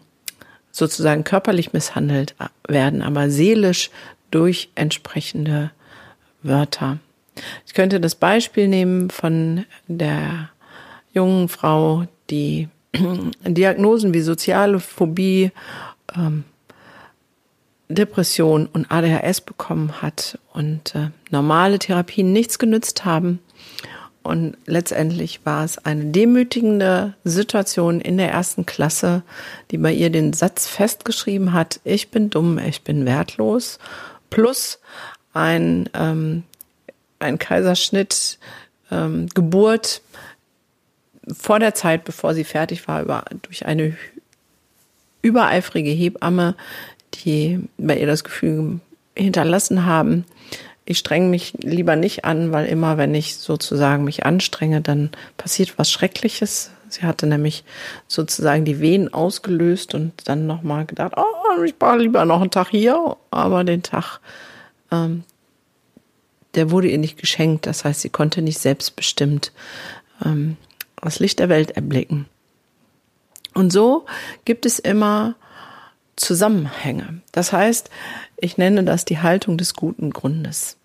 sozusagen 0.72 1.24
körperlich 1.24 1.74
misshandelt 1.74 2.36
werden, 2.68 3.02
aber 3.02 3.30
seelisch 3.30 3.90
durch 4.32 4.70
entsprechende 4.76 5.72
Wörter. 6.44 7.00
Ich 7.66 7.74
könnte 7.74 8.00
das 8.00 8.16
Beispiel 8.16 8.68
nehmen 8.68 9.10
von 9.10 9.66
der 9.88 10.50
jungen 11.14 11.50
Frau, 11.50 12.06
die 12.30 12.70
Diagnosen 13.46 14.14
wie 14.14 14.22
soziale 14.22 14.80
Phobie, 14.80 15.52
ähm, 16.16 16.44
Depression 17.90 18.68
und 18.72 18.90
ADHS 18.90 19.42
bekommen 19.42 20.02
hat 20.02 20.40
und 20.54 20.96
äh, 20.96 21.10
normale 21.30 21.78
Therapien 21.78 22.32
nichts 22.32 22.58
genützt 22.58 23.04
haben 23.04 23.40
und 24.24 24.56
letztendlich 24.66 25.46
war 25.46 25.64
es 25.64 25.80
eine 25.80 26.06
demütigende 26.06 27.16
Situation 27.24 28.02
in 28.02 28.18
der 28.18 28.32
ersten 28.32 28.66
Klasse, 28.66 29.24
die 29.72 29.78
bei 29.78 29.92
ihr 29.92 30.12
den 30.12 30.34
Satz 30.34 30.68
festgeschrieben 30.68 31.54
hat, 31.54 31.80
ich 31.84 32.10
bin 32.10 32.30
dumm, 32.30 32.60
ich 32.60 32.84
bin 32.84 33.06
wertlos, 33.06 33.80
plus 34.30 34.80
ein, 35.34 35.90
ähm, 35.94 36.44
ein 37.20 37.40
Kaiserschnitt, 37.40 38.38
ähm, 38.92 39.28
Geburt 39.34 40.02
vor 41.34 41.60
der 41.60 41.74
Zeit, 41.74 42.04
bevor 42.04 42.34
sie 42.34 42.44
fertig 42.44 42.88
war, 42.88 43.02
über, 43.02 43.26
durch 43.42 43.66
eine 43.66 43.96
übereifrige 45.22 45.92
Hebamme, 45.92 46.56
die 47.14 47.60
bei 47.78 47.98
ihr 47.98 48.08
das 48.08 48.24
Gefühl 48.24 48.80
hinterlassen 49.16 49.86
haben, 49.86 50.26
ich 50.92 51.00
strenge 51.00 51.28
mich 51.28 51.54
lieber 51.62 51.96
nicht 51.96 52.26
an, 52.26 52.52
weil 52.52 52.68
immer, 52.68 52.98
wenn 52.98 53.16
ich 53.16 53.38
sozusagen 53.38 54.04
mich 54.04 54.26
anstrenge, 54.26 54.82
dann 54.82 55.10
passiert 55.38 55.78
was 55.78 55.92
Schreckliches. 55.92 56.72
Sie 56.90 57.04
hatte 57.04 57.26
nämlich 57.26 57.64
sozusagen 58.08 58.66
die 58.66 58.80
Wehen 58.80 59.14
ausgelöst 59.14 59.96
und 59.96 60.14
dann 60.26 60.46
nochmal 60.46 60.86
gedacht, 60.86 61.14
oh, 61.16 61.64
ich 61.64 61.78
brauche 61.78 62.00
lieber 62.00 62.26
noch 62.26 62.42
einen 62.42 62.52
Tag 62.52 62.70
hier, 62.70 63.16
aber 63.32 63.64
den 63.64 63.84
Tag, 63.84 64.20
ähm, 64.92 65.24
der 66.54 66.70
wurde 66.70 66.90
ihr 66.90 66.98
nicht 66.98 67.18
geschenkt. 67.18 67.66
Das 67.66 67.86
heißt, 67.86 68.02
sie 68.02 68.10
konnte 68.10 68.42
nicht 68.42 68.60
selbstbestimmt 68.60 69.54
ähm, 70.26 70.58
das 71.02 71.20
Licht 71.20 71.40
der 71.40 71.50
Welt 71.50 71.72
erblicken. 71.72 72.26
Und 73.54 73.72
so 73.72 74.06
gibt 74.46 74.66
es 74.66 74.80
immer 74.80 75.36
Zusammenhänge. 76.16 77.22
Das 77.32 77.54
heißt, 77.54 77.90
ich 78.38 78.58
nenne 78.58 78.84
das 78.84 79.06
die 79.06 79.20
Haltung 79.20 79.58
des 79.58 79.74
guten 79.74 80.12
Grundes. 80.12 80.78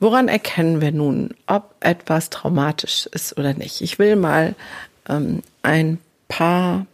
Woran 0.00 0.28
erkennen 0.28 0.80
wir 0.80 0.92
nun, 0.92 1.34
ob 1.46 1.76
etwas 1.80 2.30
traumatisch 2.30 3.06
ist 3.06 3.38
oder 3.38 3.54
nicht? 3.54 3.80
Ich 3.82 3.98
will 3.98 4.16
mal 4.16 4.54
ähm, 5.08 5.42
ein 5.62 5.98
paar 6.28 6.86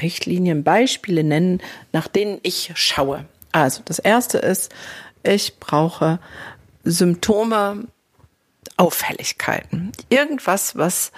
Richtlinien, 0.00 0.64
Beispiele 0.64 1.24
nennen, 1.24 1.60
nach 1.92 2.08
denen 2.08 2.38
ich 2.42 2.72
schaue. 2.74 3.26
Also 3.52 3.82
das 3.84 3.98
erste 3.98 4.38
ist, 4.38 4.72
ich 5.22 5.58
brauche 5.60 6.18
Symptome, 6.84 7.86
Auffälligkeiten. 8.76 9.92
Irgendwas, 10.08 10.76
was 10.76 11.12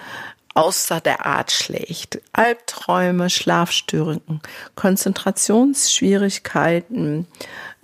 außer 0.57 0.99
der 1.01 1.25
Art 1.25 1.51
schlägt. 1.51 2.19
Albträume, 2.33 3.29
Schlafstörungen, 3.29 4.41
Konzentrationsschwierigkeiten, 4.75 7.27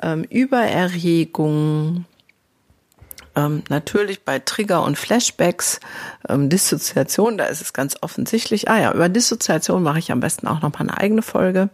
ähm, 0.01 0.23
Übererregung, 0.23 2.05
Ähm, 3.35 3.63
natürlich 3.67 4.23
bei 4.23 4.37
Trigger 4.37 4.83
und 4.83 4.95
Flashbacks, 4.95 5.79
ähm, 6.29 6.49
Dissoziation, 6.49 7.35
da 7.35 7.45
ist 7.45 7.61
es 7.61 7.73
ganz 7.73 7.95
offensichtlich. 8.01 8.69
Ah 8.69 8.79
ja, 8.79 8.93
über 8.93 9.09
Dissoziation 9.09 9.81
mache 9.81 9.97
ich 9.97 10.11
am 10.11 10.19
besten 10.19 10.47
auch 10.47 10.61
noch 10.61 10.71
mal 10.73 10.81
eine 10.81 10.99
eigene 10.99 11.23
Folge. 11.23 11.69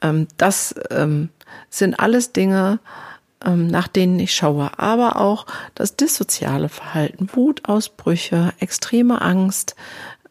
Ähm, 0.00 0.26
das 0.38 0.74
ähm, 0.90 1.28
sind 1.68 2.00
alles 2.00 2.32
Dinge, 2.32 2.78
ähm, 3.44 3.66
nach 3.66 3.88
denen 3.88 4.18
ich 4.18 4.34
schaue. 4.34 4.70
Aber 4.78 5.20
auch 5.20 5.44
das 5.74 5.96
dissoziale 5.96 6.70
Verhalten, 6.70 7.28
Wutausbrüche, 7.30 8.54
extreme 8.58 9.20
Angst, 9.20 9.76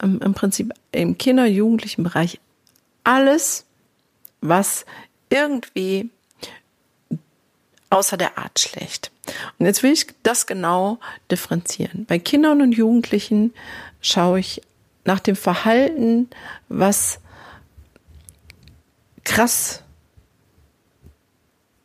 ähm, 0.02 0.20
im 0.24 0.34
Prinzip 0.34 0.72
im 0.92 1.18
Kinder-Jugendlichen 1.18 2.04
Bereich 2.04 2.40
alles, 3.04 3.66
was 4.42 4.86
irgendwie 5.30 6.10
außer 7.90 8.18
der 8.18 8.38
Art 8.38 8.60
schlecht. 8.60 9.12
Und 9.58 9.66
jetzt 9.66 9.84
will 9.84 9.92
ich 9.92 10.08
das 10.24 10.48
genau 10.48 11.00
differenzieren. 11.32 12.06
Bei 12.06 12.20
Kindern 12.20 12.62
und 12.62 12.74
Jugendlichen 12.74 13.54
schaue 14.02 14.40
ich 14.40 14.62
nach 15.04 15.20
dem 15.20 15.36
Verhalten, 15.36 16.30
was 16.68 17.20
krass 19.24 19.84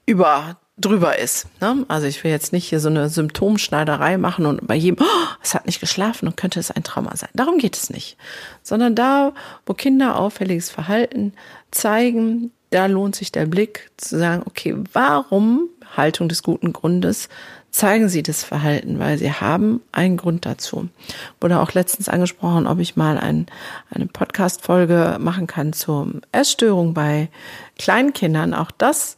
über 0.07 0.60
drüber 0.81 1.19
ist. 1.19 1.47
Ne? 1.61 1.85
Also 1.89 2.07
ich 2.07 2.23
will 2.25 2.31
jetzt 2.31 2.53
nicht 2.53 2.69
hier 2.69 2.81
so 2.81 2.89
eine 2.89 3.09
Symptomschneiderei 3.09 4.19
machen 4.19 4.47
und 4.47 4.67
bei 4.67 4.75
jedem, 4.75 5.05
oh, 5.05 5.35
es 5.43 5.55
hat 5.55 5.67
nicht 5.67 5.81
geschlafen 5.81 6.27
und 6.27 6.37
könnte 6.37 6.61
es 6.61 6.71
ein 6.71 6.85
Trauma 6.85 7.17
sein. 7.17 7.31
Darum 7.35 7.59
geht 7.59 7.77
es 7.77 7.91
nicht. 7.91 8.17
Sondern 8.63 8.95
da, 8.95 9.33
wo 9.67 9.75
Kinder 9.75 10.19
auffälliges 10.19 10.71
Verhalten 10.71 11.33
zeigen, 11.71 12.53
da 12.71 12.87
lohnt 12.87 13.17
sich 13.17 13.33
der 13.33 13.47
Blick 13.47 13.91
zu 13.97 14.19
sagen, 14.19 14.43
okay, 14.47 14.77
warum 14.93 15.69
Haltung 15.97 16.29
des 16.29 16.43
guten 16.43 16.73
Grundes 16.73 17.29
zeigen 17.71 18.09
sie 18.09 18.23
das 18.23 18.43
Verhalten, 18.43 18.99
weil 18.99 19.19
sie 19.19 19.33
haben 19.33 19.81
einen 19.93 20.17
Grund 20.17 20.45
dazu. 20.45 20.89
Wurde 21.41 21.61
auch 21.61 21.73
letztens 21.73 22.09
angesprochen, 22.09 22.67
ob 22.67 22.81
ich 22.81 22.97
mal 22.97 23.19
ein, 23.19 23.47
eine 23.91 24.07
Podcast-Folge 24.07 25.19
machen 25.21 25.47
kann 25.47 25.73
zur 25.73 26.09
Essstörung 26.33 26.95
bei 26.95 27.29
Kleinkindern. 27.79 28.55
Auch 28.55 28.71
das 28.73 29.17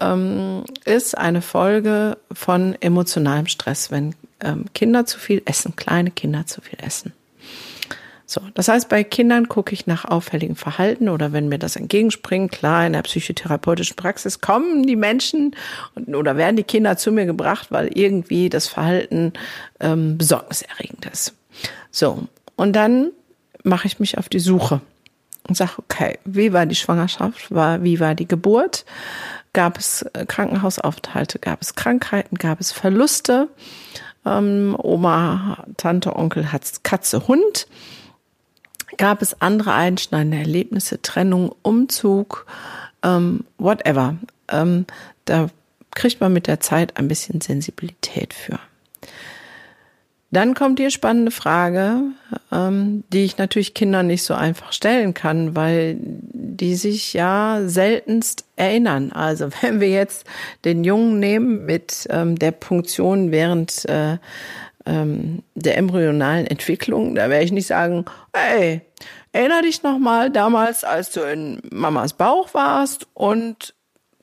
ähm, 0.00 0.64
ist 0.84 1.16
eine 1.16 1.42
Folge 1.42 2.18
von 2.32 2.76
emotionalem 2.80 3.46
Stress, 3.46 3.90
wenn 3.90 4.14
ähm, 4.40 4.66
Kinder 4.74 5.06
zu 5.06 5.18
viel 5.18 5.42
essen, 5.44 5.76
kleine 5.76 6.10
Kinder 6.10 6.46
zu 6.46 6.60
viel 6.60 6.78
essen. 6.84 7.12
So, 8.26 8.40
das 8.54 8.68
heißt, 8.68 8.88
bei 8.88 9.04
Kindern 9.04 9.48
gucke 9.48 9.74
ich 9.74 9.86
nach 9.86 10.06
auffälligem 10.06 10.56
Verhalten 10.56 11.08
oder 11.08 11.32
wenn 11.32 11.48
mir 11.48 11.58
das 11.58 11.76
entgegenspringt, 11.76 12.52
klar, 12.52 12.86
in 12.86 12.94
der 12.94 13.02
psychotherapeutischen 13.02 13.96
Praxis 13.96 14.40
kommen 14.40 14.86
die 14.86 14.96
Menschen 14.96 15.54
oder 16.06 16.36
werden 16.36 16.56
die 16.56 16.64
Kinder 16.64 16.96
zu 16.96 17.12
mir 17.12 17.26
gebracht, 17.26 17.70
weil 17.70 17.90
irgendwie 17.96 18.48
das 18.48 18.66
Verhalten 18.66 19.34
ähm, 19.78 20.16
besorgniserregend 20.16 21.06
ist. 21.06 21.34
So, 21.90 22.26
und 22.56 22.74
dann 22.74 23.10
mache 23.62 23.86
ich 23.86 24.00
mich 24.00 24.16
auf 24.16 24.30
die 24.30 24.40
Suche 24.40 24.80
und 25.46 25.56
sage, 25.56 25.72
okay, 25.76 26.18
wie 26.24 26.52
war 26.52 26.64
die 26.64 26.74
Schwangerschaft, 26.74 27.54
war, 27.54 27.84
wie 27.84 28.00
war 28.00 28.14
die 28.14 28.28
Geburt? 28.28 28.86
Gab 29.54 29.78
es 29.78 30.02
äh, 30.02 30.26
Krankenhausaufenthalte, 30.26 31.38
gab 31.38 31.62
es 31.62 31.74
Krankheiten, 31.74 32.36
gab 32.36 32.60
es 32.60 32.72
Verluste? 32.72 33.48
Ähm, 34.26 34.76
Oma, 34.78 35.64
Tante, 35.78 36.14
Onkel, 36.14 36.52
hat 36.52 36.84
Katze, 36.84 37.26
Hund 37.26 37.66
gab 38.96 39.22
es 39.22 39.40
andere 39.40 39.72
einschneidende 39.72 40.38
Erlebnisse, 40.38 41.00
Trennung, 41.02 41.54
Umzug, 41.62 42.46
ähm, 43.02 43.44
whatever. 43.58 44.16
Ähm, 44.48 44.86
da 45.24 45.48
kriegt 45.94 46.20
man 46.20 46.32
mit 46.32 46.46
der 46.46 46.60
Zeit 46.60 46.96
ein 46.96 47.08
bisschen 47.08 47.40
Sensibilität 47.40 48.34
für. 48.34 48.58
Dann 50.34 50.54
kommt 50.54 50.80
die 50.80 50.90
spannende 50.90 51.30
Frage, 51.30 52.00
ähm, 52.50 53.04
die 53.12 53.24
ich 53.24 53.38
natürlich 53.38 53.72
Kindern 53.72 54.08
nicht 54.08 54.24
so 54.24 54.34
einfach 54.34 54.72
stellen 54.72 55.14
kann, 55.14 55.54
weil 55.54 55.96
die 56.00 56.74
sich 56.74 57.14
ja 57.14 57.60
seltenst 57.64 58.44
erinnern. 58.56 59.12
Also 59.12 59.50
wenn 59.62 59.80
wir 59.80 59.90
jetzt 59.90 60.26
den 60.64 60.82
Jungen 60.82 61.20
nehmen 61.20 61.66
mit 61.66 62.08
ähm, 62.10 62.36
der 62.36 62.50
Punktion 62.50 63.30
während 63.30 63.88
äh, 63.88 64.18
ähm, 64.86 65.44
der 65.54 65.78
embryonalen 65.78 66.48
Entwicklung, 66.48 67.14
da 67.14 67.30
werde 67.30 67.44
ich 67.44 67.52
nicht 67.52 67.68
sagen, 67.68 68.04
hey, 68.34 68.80
erinnere 69.30 69.62
dich 69.62 69.84
noch 69.84 70.00
mal 70.00 70.30
damals, 70.30 70.82
als 70.82 71.12
du 71.12 71.20
in 71.20 71.62
Mamas 71.70 72.12
Bauch 72.12 72.52
warst 72.54 73.06
und 73.14 73.72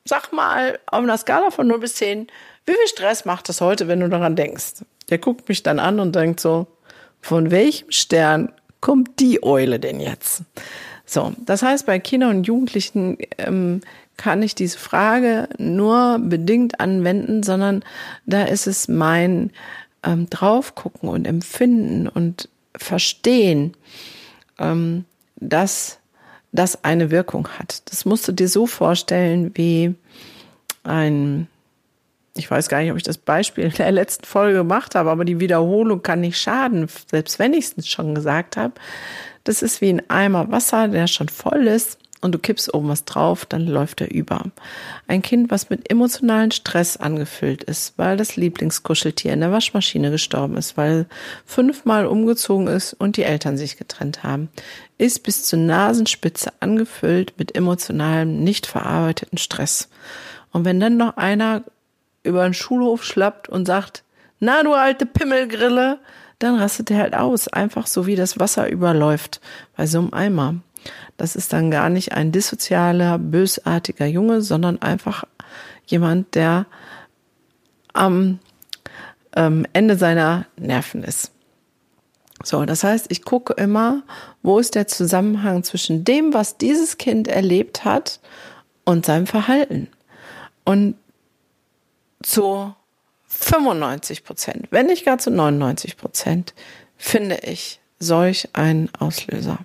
sag 0.03 0.33
mal 0.33 0.77
auf 0.87 1.03
einer 1.03 1.17
Skala 1.17 1.51
von 1.51 1.67
0 1.67 1.79
bis 1.79 1.95
10, 1.95 2.27
wie 2.65 2.73
viel 2.73 2.87
Stress 2.87 3.23
macht 3.23 3.47
das 3.47 3.61
heute, 3.61 3.87
wenn 3.87 4.01
du 4.01 4.09
daran 4.09 4.35
denkst? 4.35 4.83
Der 5.11 5.19
guckt 5.19 5.47
mich 5.47 5.61
dann 5.61 5.77
an 5.77 5.99
und 5.99 6.15
denkt 6.15 6.39
so, 6.39 6.65
von 7.21 7.51
welchem 7.51 7.91
Stern 7.91 8.51
kommt 8.79 9.19
die 9.19 9.43
Eule 9.43 9.79
denn 9.79 9.99
jetzt? 9.99 10.43
So, 11.05 11.33
das 11.45 11.61
heißt, 11.61 11.85
bei 11.85 11.99
Kindern 11.99 12.37
und 12.37 12.47
Jugendlichen 12.47 13.17
ähm, 13.37 13.81
kann 14.17 14.41
ich 14.41 14.55
diese 14.55 14.77
Frage 14.77 15.49
nur 15.57 16.19
bedingt 16.19 16.79
anwenden, 16.79 17.43
sondern 17.43 17.83
da 18.25 18.43
ist 18.43 18.65
es 18.67 18.87
mein 18.87 19.51
ähm, 20.03 20.29
drauf 20.29 20.75
gucken 20.75 21.09
und 21.09 21.27
empfinden 21.27 22.07
und 22.07 22.49
verstehen, 22.75 23.75
ähm, 24.57 25.05
dass 25.35 25.99
das 26.51 26.83
eine 26.83 27.11
Wirkung 27.11 27.47
hat. 27.59 27.83
Das 27.89 28.05
musst 28.05 28.27
du 28.27 28.31
dir 28.31 28.47
so 28.47 28.67
vorstellen 28.67 29.51
wie 29.55 29.95
ein, 30.83 31.47
ich 32.35 32.49
weiß 32.49 32.69
gar 32.69 32.81
nicht, 32.81 32.91
ob 32.91 32.97
ich 32.97 33.03
das 33.03 33.17
Beispiel 33.17 33.65
in 33.65 33.73
der 33.73 33.91
letzten 33.91 34.25
Folge 34.25 34.59
gemacht 34.59 34.95
habe, 34.95 35.09
aber 35.09 35.25
die 35.25 35.39
Wiederholung 35.39 36.01
kann 36.01 36.21
nicht 36.21 36.39
schaden, 36.39 36.87
selbst 37.09 37.39
wenn 37.39 37.53
ich 37.53 37.77
es 37.77 37.87
schon 37.87 38.15
gesagt 38.15 38.57
habe. 38.57 38.73
Das 39.43 39.61
ist 39.61 39.81
wie 39.81 39.89
ein 39.89 40.09
Eimer 40.09 40.51
Wasser, 40.51 40.87
der 40.87 41.07
schon 41.07 41.29
voll 41.29 41.67
ist 41.67 41.97
und 42.21 42.33
du 42.33 42.39
kippst 42.39 42.73
oben 42.73 42.87
was 42.87 43.03
drauf, 43.03 43.45
dann 43.45 43.67
läuft 43.67 43.99
er 44.01 44.11
über. 44.11 44.43
Ein 45.07 45.21
Kind, 45.21 45.51
was 45.51 45.69
mit 45.69 45.89
emotionalen 45.89 46.51
Stress 46.51 46.95
angefüllt 46.95 47.63
ist, 47.63 47.95
weil 47.97 48.15
das 48.15 48.35
Lieblingskuscheltier 48.35 49.33
in 49.33 49.41
der 49.41 49.51
Waschmaschine 49.51 50.11
gestorben 50.11 50.55
ist, 50.55 50.77
weil 50.77 51.07
fünfmal 51.45 52.05
umgezogen 52.05 52.67
ist 52.67 52.93
und 52.93 53.17
die 53.17 53.23
Eltern 53.23 53.57
sich 53.57 53.75
getrennt 53.75 54.23
haben, 54.23 54.49
ist 54.97 55.23
bis 55.23 55.43
zur 55.43 55.59
Nasenspitze 55.59 56.53
angefüllt 56.59 57.33
mit 57.37 57.55
emotionalem, 57.55 58.43
nicht 58.43 58.67
verarbeiteten 58.67 59.39
Stress. 59.39 59.89
Und 60.51 60.63
wenn 60.63 60.79
dann 60.79 60.97
noch 60.97 61.17
einer 61.17 61.63
über 62.23 62.43
den 62.43 62.53
Schulhof 62.53 63.03
schlappt 63.03 63.49
und 63.49 63.65
sagt, 63.65 64.03
na 64.39 64.63
du 64.63 64.73
alte 64.73 65.05
Pimmelgrille, 65.05 65.99
dann 66.39 66.55
rastet 66.55 66.89
er 66.91 66.97
halt 66.97 67.13
aus, 67.13 67.47
einfach 67.47 67.87
so 67.87 68.07
wie 68.07 68.15
das 68.15 68.39
Wasser 68.39 68.69
überläuft 68.69 69.41
bei 69.77 69.85
so 69.85 69.99
einem 69.99 70.13
Eimer. 70.13 70.55
Das 71.17 71.35
ist 71.35 71.53
dann 71.53 71.69
gar 71.69 71.89
nicht 71.89 72.13
ein 72.13 72.31
dissozialer, 72.31 73.19
bösartiger 73.19 74.07
Junge, 74.07 74.41
sondern 74.41 74.81
einfach 74.81 75.23
jemand, 75.85 76.33
der 76.33 76.65
am 77.93 78.39
ähm, 79.35 79.67
Ende 79.73 79.97
seiner 79.97 80.47
Nerven 80.57 81.03
ist. 81.03 81.31
So, 82.43 82.65
das 82.65 82.83
heißt, 82.83 83.07
ich 83.09 83.23
gucke 83.23 83.53
immer, 83.53 84.01
wo 84.41 84.57
ist 84.57 84.73
der 84.73 84.87
Zusammenhang 84.87 85.63
zwischen 85.63 86.03
dem, 86.03 86.33
was 86.33 86.57
dieses 86.57 86.97
Kind 86.97 87.27
erlebt 87.27 87.85
hat 87.85 88.19
und 88.83 89.05
seinem 89.05 89.27
Verhalten. 89.27 89.89
Und 90.63 90.95
zu 92.23 92.73
95 93.27 94.23
Prozent, 94.23 94.67
wenn 94.71 94.87
nicht 94.87 95.05
gar 95.05 95.17
zu 95.17 95.31
99 95.31 95.97
Prozent, 95.97 96.53
finde 96.97 97.37
ich 97.43 97.79
solch 97.99 98.49
einen 98.53 98.89
Auslöser. 98.99 99.59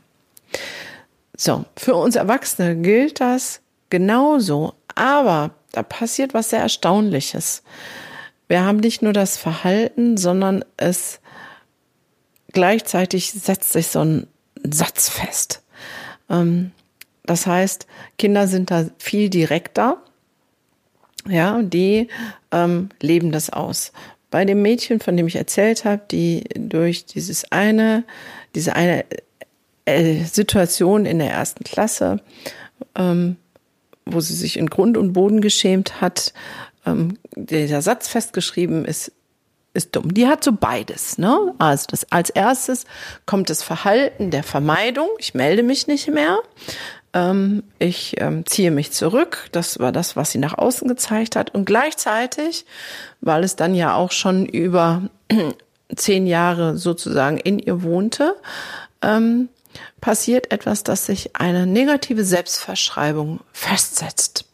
So, 1.36 1.64
für 1.76 1.94
uns 1.94 2.16
Erwachsene 2.16 2.76
gilt 2.76 3.20
das 3.20 3.60
genauso, 3.90 4.74
aber 4.94 5.50
da 5.72 5.82
passiert 5.82 6.32
was 6.32 6.50
sehr 6.50 6.60
Erstaunliches. 6.60 7.62
Wir 8.48 8.64
haben 8.64 8.78
nicht 8.78 9.02
nur 9.02 9.12
das 9.12 9.36
Verhalten, 9.36 10.16
sondern 10.16 10.64
es 10.76 11.20
gleichzeitig 12.52 13.32
setzt 13.32 13.72
sich 13.72 13.88
so 13.88 14.00
ein 14.00 14.26
Satz 14.62 15.08
fest. 15.08 15.62
Ähm, 16.30 16.72
das 17.24 17.46
heißt, 17.46 17.86
Kinder 18.18 18.46
sind 18.46 18.70
da 18.70 18.86
viel 18.98 19.28
direkter. 19.28 20.02
Ja, 21.28 21.62
die 21.62 22.08
ähm, 22.52 22.90
leben 23.00 23.32
das 23.32 23.50
aus. 23.50 23.92
Bei 24.30 24.44
dem 24.44 24.62
Mädchen, 24.62 25.00
von 25.00 25.16
dem 25.16 25.26
ich 25.26 25.36
erzählt 25.36 25.84
habe, 25.84 26.02
die 26.10 26.44
durch 26.54 27.06
dieses 27.06 27.50
eine, 27.50 28.04
diese 28.54 28.74
eine 28.74 29.04
äh, 29.84 30.24
Situation 30.24 31.06
in 31.06 31.18
der 31.18 31.30
ersten 31.30 31.64
Klasse, 31.64 32.20
ähm, 32.96 33.36
wo 34.04 34.20
sie 34.20 34.34
sich 34.34 34.56
in 34.56 34.68
Grund 34.68 34.96
und 34.96 35.12
Boden 35.12 35.40
geschämt 35.40 36.00
hat. 36.00 36.32
Ähm, 36.84 37.18
dieser 37.34 37.82
Satz 37.82 38.08
festgeschrieben 38.08 38.84
ist, 38.84 39.12
ist 39.76 39.94
dumm. 39.94 40.12
Die 40.12 40.26
hat 40.26 40.42
so 40.42 40.52
beides. 40.52 41.18
Ne? 41.18 41.54
Also 41.58 41.86
das, 41.90 42.10
als 42.10 42.30
erstes 42.30 42.84
kommt 43.26 43.50
das 43.50 43.62
Verhalten 43.62 44.30
der 44.30 44.42
Vermeidung. 44.42 45.08
Ich 45.18 45.34
melde 45.34 45.62
mich 45.62 45.86
nicht 45.86 46.08
mehr. 46.08 46.38
Ähm, 47.12 47.62
ich 47.78 48.20
ähm, 48.20 48.44
ziehe 48.46 48.70
mich 48.70 48.92
zurück. 48.92 49.48
Das 49.52 49.78
war 49.78 49.92
das, 49.92 50.16
was 50.16 50.30
sie 50.30 50.38
nach 50.38 50.58
außen 50.58 50.88
gezeigt 50.88 51.36
hat. 51.36 51.54
Und 51.54 51.64
gleichzeitig, 51.64 52.66
weil 53.20 53.44
es 53.44 53.56
dann 53.56 53.74
ja 53.74 53.94
auch 53.94 54.12
schon 54.12 54.46
über 54.46 55.02
zehn 55.94 56.26
Jahre 56.26 56.76
sozusagen 56.76 57.38
in 57.38 57.58
ihr 57.58 57.82
wohnte, 57.82 58.34
ähm, 59.02 59.48
passiert 60.00 60.52
etwas, 60.52 60.82
dass 60.82 61.06
sich 61.06 61.36
eine 61.36 61.66
negative 61.66 62.24
Selbstverschreibung 62.24 63.40
festsetzt. 63.52 64.46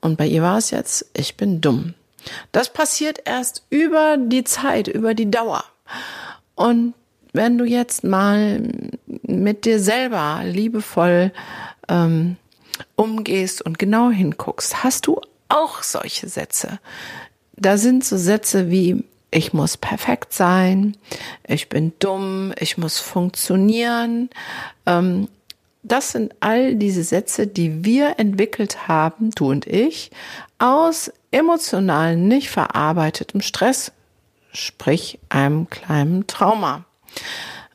Und 0.00 0.16
bei 0.16 0.26
ihr 0.26 0.42
war 0.42 0.58
es 0.58 0.70
jetzt, 0.70 1.06
ich 1.16 1.36
bin 1.36 1.60
dumm. 1.60 1.94
Das 2.52 2.72
passiert 2.72 3.20
erst 3.24 3.64
über 3.70 4.16
die 4.18 4.44
Zeit, 4.44 4.88
über 4.88 5.14
die 5.14 5.30
Dauer. 5.30 5.64
Und 6.54 6.94
wenn 7.32 7.58
du 7.58 7.64
jetzt 7.64 8.04
mal 8.04 8.62
mit 9.22 9.64
dir 9.64 9.80
selber 9.80 10.42
liebevoll 10.44 11.32
ähm, 11.88 12.36
umgehst 12.96 13.62
und 13.62 13.78
genau 13.78 14.10
hinguckst, 14.10 14.84
hast 14.84 15.06
du 15.06 15.20
auch 15.48 15.82
solche 15.82 16.28
Sätze. 16.28 16.78
Da 17.56 17.76
sind 17.76 18.04
so 18.04 18.16
Sätze 18.16 18.70
wie 18.70 19.04
ich 19.34 19.54
muss 19.54 19.78
perfekt 19.78 20.34
sein, 20.34 20.94
ich 21.48 21.70
bin 21.70 21.92
dumm, 21.98 22.52
ich 22.58 22.76
muss 22.76 22.98
funktionieren. 22.98 24.28
Ähm, 24.84 25.26
das 25.82 26.12
sind 26.12 26.34
all 26.40 26.76
diese 26.76 27.02
Sätze, 27.02 27.46
die 27.46 27.84
wir 27.84 28.18
entwickelt 28.18 28.86
haben, 28.88 29.30
du 29.30 29.50
und 29.50 29.66
ich, 29.66 30.10
aus 30.58 31.10
emotional 31.32 32.16
nicht 32.16 32.50
verarbeitetem 32.50 33.40
Stress, 33.40 33.92
sprich 34.52 35.18
einem 35.28 35.68
kleinen 35.68 36.26
Trauma. 36.26 36.84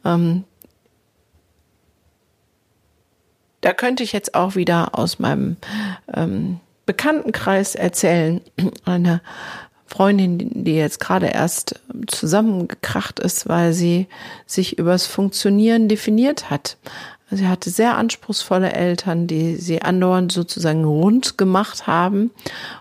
Ähm, 0.05 0.45
da 3.61 3.73
könnte 3.73 4.03
ich 4.03 4.13
jetzt 4.13 4.35
auch 4.35 4.55
wieder 4.55 4.97
aus 4.97 5.19
meinem 5.19 5.57
ähm, 6.13 6.59
Bekanntenkreis 6.85 7.75
erzählen. 7.75 8.41
Eine 8.85 9.21
Freundin, 9.87 10.63
die 10.63 10.75
jetzt 10.75 10.99
gerade 10.99 11.27
erst 11.27 11.79
zusammengekracht 12.07 13.19
ist, 13.19 13.49
weil 13.49 13.73
sie 13.73 14.07
sich 14.45 14.77
übers 14.77 15.07
Funktionieren 15.07 15.87
definiert 15.87 16.49
hat. 16.49 16.77
Sie 17.29 17.47
hatte 17.47 17.69
sehr 17.69 17.97
anspruchsvolle 17.97 18.71
Eltern, 18.71 19.27
die 19.27 19.55
sie 19.57 19.81
andauernd 19.81 20.31
sozusagen 20.31 20.85
rund 20.85 21.37
gemacht 21.37 21.85
haben 21.85 22.31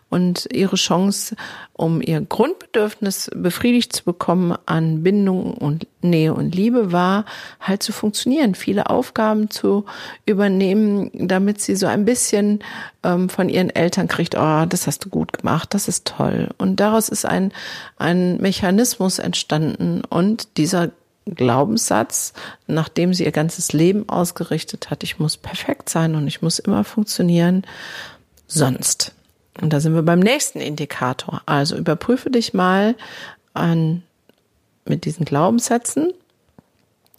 und 0.09 0.46
ihre 0.52 0.76
Chance, 0.76 1.35
um 1.72 2.00
ihr 2.00 2.20
Grundbedürfnis 2.20 3.28
befriedigt 3.35 3.92
zu 3.92 4.04
bekommen 4.04 4.56
an 4.64 5.02
Bindung 5.02 5.54
und 5.54 5.88
Nähe 6.00 6.32
und 6.32 6.54
Liebe 6.54 6.92
war, 6.92 7.24
halt 7.61 7.82
zu 7.82 7.92
funktionieren, 7.92 8.54
viele 8.54 8.88
Aufgaben 8.88 9.50
zu 9.50 9.85
übernehmen, 10.26 11.11
damit 11.12 11.61
sie 11.61 11.74
so 11.74 11.87
ein 11.87 12.04
bisschen 12.04 12.61
ähm, 13.02 13.28
von 13.28 13.48
ihren 13.48 13.70
Eltern 13.70 14.06
kriegt, 14.06 14.37
oh, 14.37 14.64
das 14.64 14.87
hast 14.87 15.04
du 15.04 15.09
gut 15.09 15.32
gemacht, 15.32 15.74
das 15.74 15.88
ist 15.88 16.06
toll. 16.06 16.50
Und 16.56 16.78
daraus 16.78 17.09
ist 17.09 17.26
ein, 17.26 17.52
ein 17.98 18.37
Mechanismus 18.40 19.18
entstanden 19.18 20.02
und 20.09 20.56
dieser 20.56 20.92
Glaubenssatz, 21.26 22.32
nachdem 22.66 23.12
sie 23.12 23.24
ihr 23.24 23.32
ganzes 23.32 23.72
Leben 23.72 24.08
ausgerichtet 24.08 24.90
hat, 24.90 25.02
ich 25.02 25.18
muss 25.18 25.36
perfekt 25.36 25.88
sein 25.88 26.14
und 26.14 26.26
ich 26.26 26.40
muss 26.40 26.58
immer 26.58 26.84
funktionieren, 26.84 27.64
sonst. 28.46 29.12
Und 29.60 29.72
da 29.72 29.80
sind 29.80 29.94
wir 29.94 30.02
beim 30.02 30.20
nächsten 30.20 30.60
Indikator. 30.60 31.42
Also 31.46 31.76
überprüfe 31.76 32.30
dich 32.30 32.54
mal 32.54 32.94
an, 33.54 34.02
mit 34.84 35.04
diesen 35.04 35.24
Glaubenssätzen. 35.24 36.12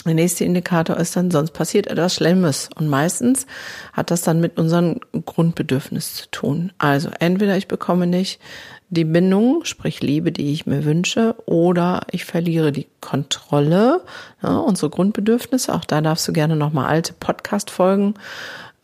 Der 0.07 0.15
nächste 0.15 0.45
Indikator 0.45 0.97
ist 0.97 1.15
dann, 1.15 1.31
sonst 1.31 1.51
passiert 1.51 1.87
etwas 1.87 2.15
Schlimmes. 2.15 2.69
Und 2.75 2.87
meistens 2.87 3.45
hat 3.93 4.09
das 4.09 4.21
dann 4.21 4.39
mit 4.39 4.57
unserem 4.57 5.01
Grundbedürfnis 5.25 6.15
zu 6.15 6.31
tun. 6.31 6.71
Also 6.77 7.09
entweder 7.19 7.57
ich 7.57 7.67
bekomme 7.67 8.07
nicht 8.07 8.39
die 8.89 9.03
Bindung, 9.03 9.65
sprich 9.65 10.01
Liebe, 10.01 10.31
die 10.31 10.53
ich 10.53 10.65
mir 10.65 10.85
wünsche, 10.85 11.35
oder 11.45 12.01
ich 12.11 12.23
verliere 12.23 12.71
die 12.71 12.87
Kontrolle, 13.01 14.01
ja, 14.41 14.57
unsere 14.57 14.89
Grundbedürfnisse. 14.89 15.73
Auch 15.73 15.83
da 15.83 15.99
darfst 15.99 16.27
du 16.27 16.31
gerne 16.31 16.55
nochmal 16.55 16.85
alte 16.85 17.13
Podcast-Folgen 17.13 18.13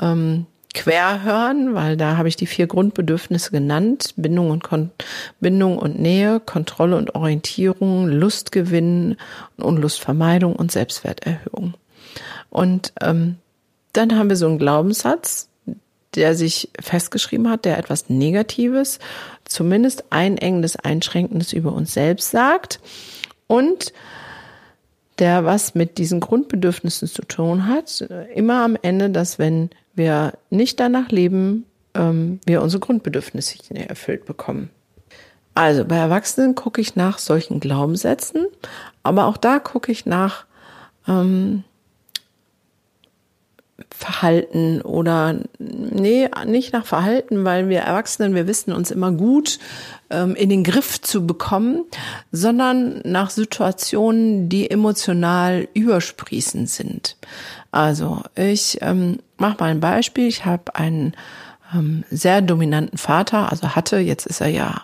ähm, 0.01 0.45
quer 0.73 1.23
hören, 1.23 1.75
weil 1.75 1.97
da 1.97 2.17
habe 2.17 2.27
ich 2.27 2.36
die 2.36 2.47
vier 2.47 2.67
Grundbedürfnisse 2.67 3.51
genannt. 3.51 4.13
Bindung 4.17 4.49
und, 4.49 4.63
Kon 4.63 4.91
Bindung 5.39 5.77
und 5.77 5.99
Nähe, 5.99 6.39
Kontrolle 6.39 6.97
und 6.97 7.15
Orientierung, 7.15 8.07
Lustgewinn, 8.07 9.17
Unlustvermeidung 9.57 10.55
und 10.55 10.71
Selbstwerterhöhung. 10.71 11.75
Und 12.49 12.93
ähm, 13.01 13.38
dann 13.93 14.17
haben 14.17 14.29
wir 14.29 14.36
so 14.36 14.47
einen 14.47 14.57
Glaubenssatz, 14.57 15.49
der 16.15 16.36
sich 16.36 16.69
festgeschrieben 16.79 17.49
hat, 17.49 17.65
der 17.65 17.77
etwas 17.77 18.09
Negatives, 18.09 18.99
zumindest 19.45 20.05
einengendes, 20.12 20.75
einschränkendes 20.75 21.53
über 21.53 21.73
uns 21.73 21.93
selbst 21.93 22.31
sagt 22.31 22.79
und 23.47 23.93
der 25.19 25.45
was 25.45 25.75
mit 25.75 25.99
diesen 25.99 26.19
Grundbedürfnissen 26.19 27.07
zu 27.07 27.21
tun 27.23 27.67
hat, 27.67 28.01
immer 28.33 28.63
am 28.63 28.75
Ende, 28.81 29.12
dass 29.12 29.38
wenn 29.38 29.69
wir 29.95 30.34
nicht 30.49 30.79
danach 30.79 31.10
leben, 31.10 31.65
ähm, 31.93 32.39
wir 32.45 32.62
unsere 32.62 32.79
Grundbedürfnisse 32.79 33.58
nicht 33.58 33.89
erfüllt 33.89 34.25
bekommen. 34.25 34.69
Also 35.56 35.86
bei 35.86 35.97
Erwachsenen 35.97 36.56
gucke 36.56 36.82
ich 36.82 36.95
nach 36.95 37.19
solchen 37.19 37.60
Glaubenssätzen, 37.60 38.47
aber 39.03 39.25
auch 39.25 39.38
da 39.38 39.60
gucke 39.60 39.91
ich 39.91 40.06
nach 40.06 40.45
ähm, 41.08 41.63
Verhalten 43.91 44.82
oder 44.82 45.39
nee, 45.60 46.29
nicht 46.45 46.73
nach 46.73 46.86
Verhalten, 46.86 47.45
weil 47.45 47.69
wir 47.69 47.79
Erwachsenen, 47.79 48.34
wir 48.34 48.47
wissen 48.47 48.73
uns 48.73 48.91
immer 48.91 49.12
gut 49.12 49.60
ähm, 50.10 50.36
in 50.36 50.49
den 50.49 50.63
Griff 50.63 51.01
zu 51.01 51.27
bekommen, 51.27 51.86
sondern 52.32 53.01
nach 53.03 53.29
Situationen, 53.29 54.49
die 54.49 54.69
emotional 54.69 55.67
übersprießend 55.73 56.69
sind. 56.69 57.17
Also 57.73 58.21
ich 58.36 58.77
ähm, 58.81 59.17
mache 59.38 59.57
mal 59.59 59.71
ein 59.71 59.79
Beispiel. 59.79 60.27
Ich 60.27 60.45
habe 60.45 60.75
einen 60.75 61.13
ähm, 61.73 62.03
sehr 62.12 62.41
dominanten 62.43 62.99
Vater, 62.99 63.51
also 63.51 63.69
hatte, 63.75 63.97
jetzt 63.97 64.27
ist 64.27 64.41
er 64.41 64.49
ja 64.49 64.83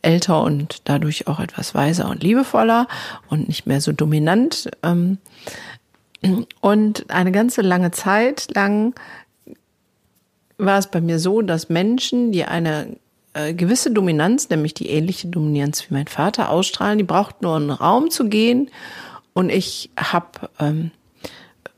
älter 0.00 0.42
und 0.42 0.80
dadurch 0.84 1.28
auch 1.28 1.40
etwas 1.40 1.74
weiser 1.74 2.08
und 2.08 2.22
liebevoller 2.22 2.88
und 3.28 3.48
nicht 3.48 3.66
mehr 3.66 3.82
so 3.82 3.92
dominant. 3.92 4.70
Ähm, 4.82 5.18
und 6.62 7.10
eine 7.10 7.32
ganze 7.32 7.60
lange 7.60 7.90
Zeit 7.90 8.48
lang 8.54 8.94
war 10.56 10.78
es 10.78 10.86
bei 10.86 11.02
mir 11.02 11.18
so, 11.18 11.42
dass 11.42 11.68
Menschen, 11.68 12.32
die 12.32 12.46
eine 12.46 12.96
äh, 13.34 13.52
gewisse 13.52 13.90
Dominanz, 13.90 14.48
nämlich 14.48 14.72
die 14.72 14.88
ähnliche 14.88 15.28
Dominanz 15.28 15.90
wie 15.90 15.94
mein 15.94 16.06
Vater 16.06 16.48
ausstrahlen, 16.48 16.96
die 16.96 17.04
braucht 17.04 17.42
nur 17.42 17.56
einen 17.56 17.70
Raum 17.70 18.10
zu 18.10 18.30
gehen 18.30 18.70
und 19.34 19.50
ich 19.50 19.90
habe 19.98 20.48
ähm, 20.58 20.92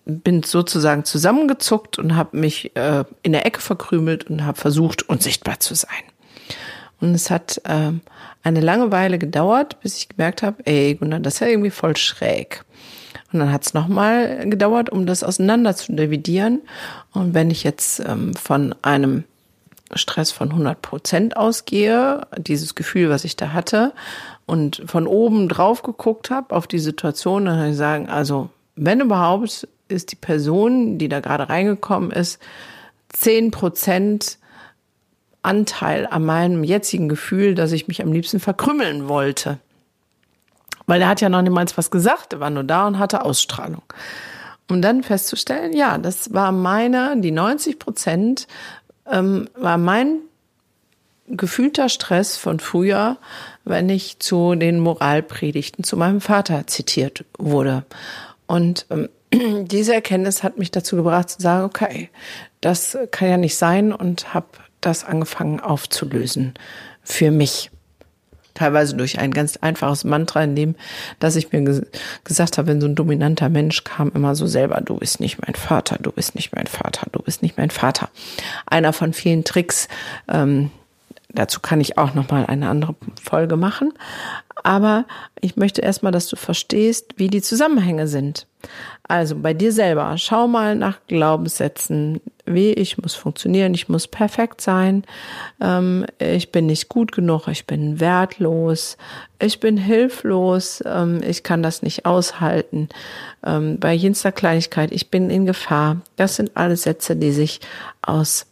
bin 0.07 0.43
sozusagen 0.43 1.05
zusammengezuckt 1.05 1.99
und 1.99 2.17
habe 2.17 2.37
mich 2.37 2.77
äh, 2.77 3.05
in 3.23 3.33
der 3.33 3.47
Ecke 3.47 3.61
verkrümelt 3.61 4.29
und 4.31 4.45
habe 4.45 4.59
versucht, 4.59 5.09
unsichtbar 5.09 5.61
zu 5.61 5.75
sein. 5.75 5.91
Und 7.01 7.15
es 7.15 7.31
hat 7.31 7.61
ähm, 7.65 8.01
eine 8.43 8.61
lange 8.61 8.93
Weile 8.93 9.19
gedauert, 9.19 9.81
bis 9.81 9.97
ich 9.97 10.09
gemerkt 10.09 10.43
habe, 10.43 10.65
ey, 10.67 10.95
Gunnar, 10.95 11.21
das 11.21 11.35
ist 11.35 11.41
ja 11.41 11.49
irgendwie 11.49 11.71
voll 11.71 11.97
schräg. 11.97 12.65
Und 13.33 13.41
dann 13.41 13.53
hat 13.53 13.67
es 13.67 13.75
nochmal 13.75 14.49
gedauert, 14.49 14.91
um 14.91 15.07
das 15.07 15.25
auseinander 15.25 15.75
zu 15.75 15.93
dividieren. 15.93 16.63
Und 17.13 17.35
wenn 17.35 17.51
ich 17.51 17.65
jetzt 17.65 18.01
ähm, 18.01 18.35
von 18.35 18.75
einem 18.83 19.25
Stress 19.95 20.31
von 20.31 20.51
100 20.51 20.81
Prozent 20.83 21.37
ausgehe, 21.37 22.27
dieses 22.37 22.75
Gefühl, 22.75 23.11
was 23.11 23.25
ich 23.25 23.37
da 23.37 23.53
hatte, 23.53 23.93
und 24.47 24.83
von 24.87 25.07
oben 25.07 25.49
drauf 25.49 25.83
geguckt 25.83 26.31
habe 26.31 26.55
auf 26.55 26.67
die 26.67 26.79
Situation, 26.79 27.47
dann 27.47 27.59
kann 27.59 27.71
ich 27.71 27.77
sagen, 27.77 28.09
also 28.09 28.51
wenn 28.77 29.01
überhaupt, 29.01 29.67
ist 29.89 30.13
die 30.13 30.17
Person, 30.17 30.99
die 30.99 31.09
da 31.09 31.21
gerade 31.21 31.49
reingekommen 31.49 32.11
ist, 32.11 32.41
10 33.11 33.51
Prozent 33.51 34.39
Anteil 35.43 36.07
an 36.07 36.25
meinem 36.25 36.65
jetzigen 36.65 37.09
Gefühl, 37.09 37.55
dass 37.55 37.73
ich 37.73 37.87
mich 37.87 38.03
am 38.03 38.13
liebsten 38.13 38.41
verkrümmeln 38.41 39.09
wollte. 39.09 39.59
Weil 40.87 41.03
er 41.03 41.09
hat 41.09 41.21
ja 41.21 41.29
noch 41.29 41.43
niemals 41.43 41.77
was 41.77 41.91
gesagt, 41.91 42.33
er 42.33 42.41
war 42.41 42.51
nur 42.51 42.65
da 42.65 42.87
und 42.87 42.99
hatte 42.99 43.25
Ausstrahlung. 43.25 43.83
Um 44.69 44.81
dann 44.81 45.03
festzustellen, 45.03 45.75
ja, 45.75 45.99
das 45.99 46.33
war 46.33 46.51
meine, 46.51 47.21
die 47.21 47.31
90 47.31 47.79
Prozent, 47.79 48.47
ähm, 49.11 49.49
war 49.55 49.77
mein 49.77 50.21
gefühlter 51.29 51.89
Stress 51.89 52.37
von 52.37 52.61
früher, 52.61 53.19
wenn 53.65 53.89
ich 53.89 54.19
zu 54.19 54.55
den 54.55 54.81
Moralpredigten 54.81 55.85
zu 55.85 55.97
meinem 55.97 56.21
Vater 56.21 56.67
zitiert 56.67 57.25
wurde. 57.39 57.85
Und 58.47 58.87
ähm, 58.91 59.09
diese 59.65 59.95
Erkenntnis 59.95 60.43
hat 60.43 60.59
mich 60.59 60.71
dazu 60.71 60.97
gebracht 60.97 61.31
zu 61.31 61.41
sagen, 61.41 61.65
okay, 61.65 62.11
das 62.61 62.97
kann 63.11 63.29
ja 63.29 63.37
nicht 63.37 63.57
sein 63.57 63.93
und 63.93 64.35
habe 64.35 64.47
das 64.81 65.05
angefangen 65.05 65.61
aufzulösen 65.61 66.55
für 67.03 67.31
mich. 67.31 67.71
Teilweise 68.55 68.95
durch 68.95 69.19
ein 69.19 69.33
ganz 69.33 69.57
einfaches 69.57 70.05
Mantra, 70.05 70.45
in 70.45 70.55
dem, 70.55 70.77
dass 71.19 71.35
ich 71.35 71.51
mir 71.51 71.63
ges 71.63 71.83
gesagt 72.23 72.57
habe, 72.57 72.69
wenn 72.69 72.81
so 72.81 72.87
ein 72.87 72.95
dominanter 72.95 73.49
Mensch 73.49 73.83
kam, 73.83 74.13
immer 74.15 74.37
so 74.37 74.47
selber, 74.47 74.81
du 74.81 74.97
bist 74.97 75.19
nicht 75.19 75.45
mein 75.45 75.57
Vater, 75.57 75.97
du 76.01 76.13
bist 76.13 76.37
nicht 76.37 76.55
mein 76.55 76.69
Vater, 76.69 77.09
du 77.11 77.21
bist 77.21 77.43
nicht 77.43 77.59
mein 77.59 77.71
Vater. 77.71 78.11
Einer 78.67 78.93
von 78.93 79.13
vielen 79.13 79.43
Tricks, 79.43 79.89
ähm, 80.29 80.71
dazu 81.31 81.59
kann 81.59 81.81
ich 81.81 81.99
auch 81.99 82.15
nochmal 82.15 82.47
eine 82.47 82.69
andere 82.69 82.95
Folge 83.21 83.57
machen. 83.57 83.93
Aber 84.63 85.05
ich 85.41 85.57
möchte 85.57 85.83
erstmal, 85.83 86.13
dass 86.13 86.29
du 86.29 86.37
verstehst, 86.37 87.15
wie 87.17 87.29
die 87.29 87.43
Zusammenhänge 87.43 88.07
sind. 88.07 88.47
Also 89.07 89.37
bei 89.37 89.53
dir 89.53 89.71
selber, 89.71 90.17
schau 90.17 90.49
mal 90.49 90.77
nach 90.77 90.99
Glaubenssätzen, 91.09 92.23
wie 92.47 92.73
ich 92.73 92.97
muss 92.97 93.15
funktionieren, 93.15 93.75
ich 93.75 93.89
muss 93.91 94.09
perfekt 94.09 94.63
sein, 94.63 95.05
ähm, 95.61 96.07
ich 96.19 96.51
bin 96.53 96.67
nicht 96.67 96.89
gut 96.89 97.13
genug, 97.13 97.47
ich 97.49 97.67
bin 97.67 98.01
wertlos, 98.01 98.97
ich 99.39 99.61
bin 99.61 99.77
hilflos, 99.77 100.83
ähm, 100.87 101.21
ich 101.23 101.43
kann 101.43 101.63
das 101.63 101.83
nicht 101.83 102.07
aushalten. 102.07 102.89
Ähm, 103.45 103.79
bei 103.79 103.93
jenster 103.93 104.33
Kleinigkeit, 104.33 104.91
ich 104.91 105.11
bin 105.11 105.29
in 105.29 105.45
Gefahr. 105.45 106.01
Das 106.17 106.37
sind 106.37 106.53
alles 106.55 106.85
Sätze, 106.85 107.15
die 107.15 107.33
sich 107.33 107.61
aus 108.01 108.47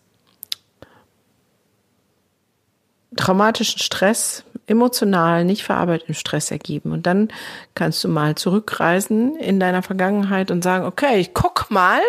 traumatischen 3.16 3.78
Stress, 3.80 4.44
emotional 4.66 5.44
nicht 5.44 5.64
verarbeiteten 5.64 6.14
Stress 6.14 6.50
ergeben. 6.50 6.92
Und 6.92 7.06
dann 7.06 7.28
kannst 7.74 8.02
du 8.04 8.08
mal 8.08 8.34
zurückreisen 8.34 9.36
in 9.36 9.60
deiner 9.60 9.82
Vergangenheit 9.82 10.50
und 10.50 10.62
sagen, 10.62 10.84
okay, 10.84 11.18
ich 11.18 11.34
guck 11.34 11.70
mal, 11.70 12.00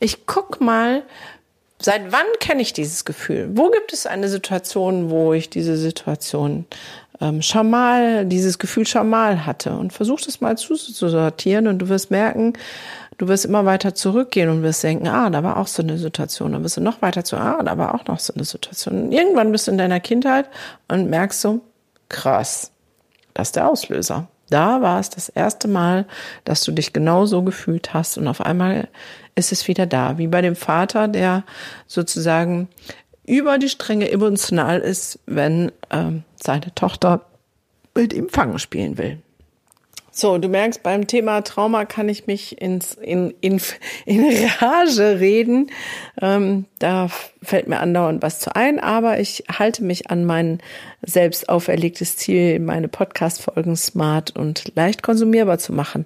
ich 0.00 0.26
guck 0.26 0.60
mal, 0.60 1.02
seit 1.80 2.12
wann 2.12 2.26
kenne 2.40 2.62
ich 2.62 2.72
dieses 2.72 3.04
Gefühl? 3.04 3.50
Wo 3.52 3.70
gibt 3.70 3.92
es 3.92 4.06
eine 4.06 4.28
Situation, 4.28 5.10
wo 5.10 5.32
ich 5.32 5.50
diese 5.50 5.76
Situation 5.76 6.66
ähm, 7.20 7.42
schon 7.42 7.70
mal, 7.70 8.24
dieses 8.24 8.58
Gefühl 8.58 8.86
schon 8.86 9.10
mal 9.10 9.44
hatte? 9.44 9.72
Und 9.72 9.92
versuch 9.92 10.20
das 10.20 10.40
mal 10.40 10.56
zu 10.56 10.74
sortieren 10.76 11.66
und 11.66 11.78
du 11.78 11.88
wirst 11.88 12.10
merken, 12.10 12.54
du 13.18 13.28
wirst 13.28 13.44
immer 13.44 13.64
weiter 13.64 13.94
zurückgehen 13.94 14.48
und 14.48 14.62
wirst 14.62 14.82
denken, 14.82 15.08
ah, 15.08 15.30
da 15.30 15.42
war 15.42 15.56
auch 15.56 15.66
so 15.66 15.82
eine 15.82 15.98
Situation. 15.98 16.52
Dann 16.52 16.62
wirst 16.64 16.76
du 16.76 16.80
noch 16.80 17.02
weiter 17.02 17.24
zu, 17.24 17.36
ah, 17.36 17.62
da 17.62 17.78
war 17.78 17.94
auch 17.94 18.06
noch 18.06 18.18
so 18.18 18.32
eine 18.34 18.44
Situation. 18.44 19.04
Und 19.04 19.12
irgendwann 19.12 19.52
bist 19.52 19.66
du 19.66 19.72
in 19.72 19.78
deiner 19.78 20.00
Kindheit 20.00 20.48
und 20.88 21.10
merkst 21.10 21.40
so, 21.40 21.60
krass, 22.08 22.72
das 23.34 23.48
ist 23.48 23.56
der 23.56 23.68
Auslöser. 23.68 24.28
Da 24.50 24.82
war 24.82 25.00
es 25.00 25.08
das 25.08 25.30
erste 25.30 25.66
Mal, 25.66 26.06
dass 26.44 26.62
du 26.62 26.72
dich 26.72 26.92
genau 26.92 27.24
so 27.24 27.42
gefühlt 27.42 27.94
hast 27.94 28.18
und 28.18 28.28
auf 28.28 28.42
einmal 28.42 28.88
ist 29.34 29.50
es 29.50 29.66
wieder 29.66 29.86
da, 29.86 30.18
wie 30.18 30.26
bei 30.26 30.42
dem 30.42 30.56
Vater, 30.56 31.08
der 31.08 31.44
sozusagen 31.86 32.68
über 33.24 33.58
die 33.58 33.70
Stränge 33.70 34.10
emotional 34.10 34.80
ist, 34.80 35.20
wenn 35.26 35.72
ähm, 35.90 36.24
seine 36.36 36.74
Tochter 36.74 37.24
mit 37.94 38.12
ihm 38.12 38.28
Fangen 38.28 38.58
spielen 38.58 38.98
will. 38.98 39.22
So, 40.14 40.36
du 40.36 40.48
merkst, 40.48 40.82
beim 40.82 41.06
Thema 41.06 41.40
Trauma 41.40 41.86
kann 41.86 42.10
ich 42.10 42.26
mich 42.26 42.60
ins, 42.60 42.92
in, 42.94 43.32
in, 43.40 43.58
in 44.04 44.26
Rage 44.60 45.20
reden. 45.20 45.70
Ähm, 46.20 46.66
da 46.78 47.08
fällt 47.42 47.66
mir 47.66 47.80
andauernd 47.80 48.20
was 48.20 48.38
zu 48.38 48.54
ein, 48.54 48.78
aber 48.78 49.20
ich 49.20 49.44
halte 49.50 49.82
mich 49.82 50.10
an 50.10 50.26
mein 50.26 50.58
selbst 51.00 51.48
auferlegtes 51.48 52.18
Ziel, 52.18 52.60
meine 52.60 52.88
Podcast-Folgen 52.88 53.74
smart 53.74 54.36
und 54.36 54.76
leicht 54.76 55.02
konsumierbar 55.02 55.56
zu 55.56 55.72
machen. 55.72 56.04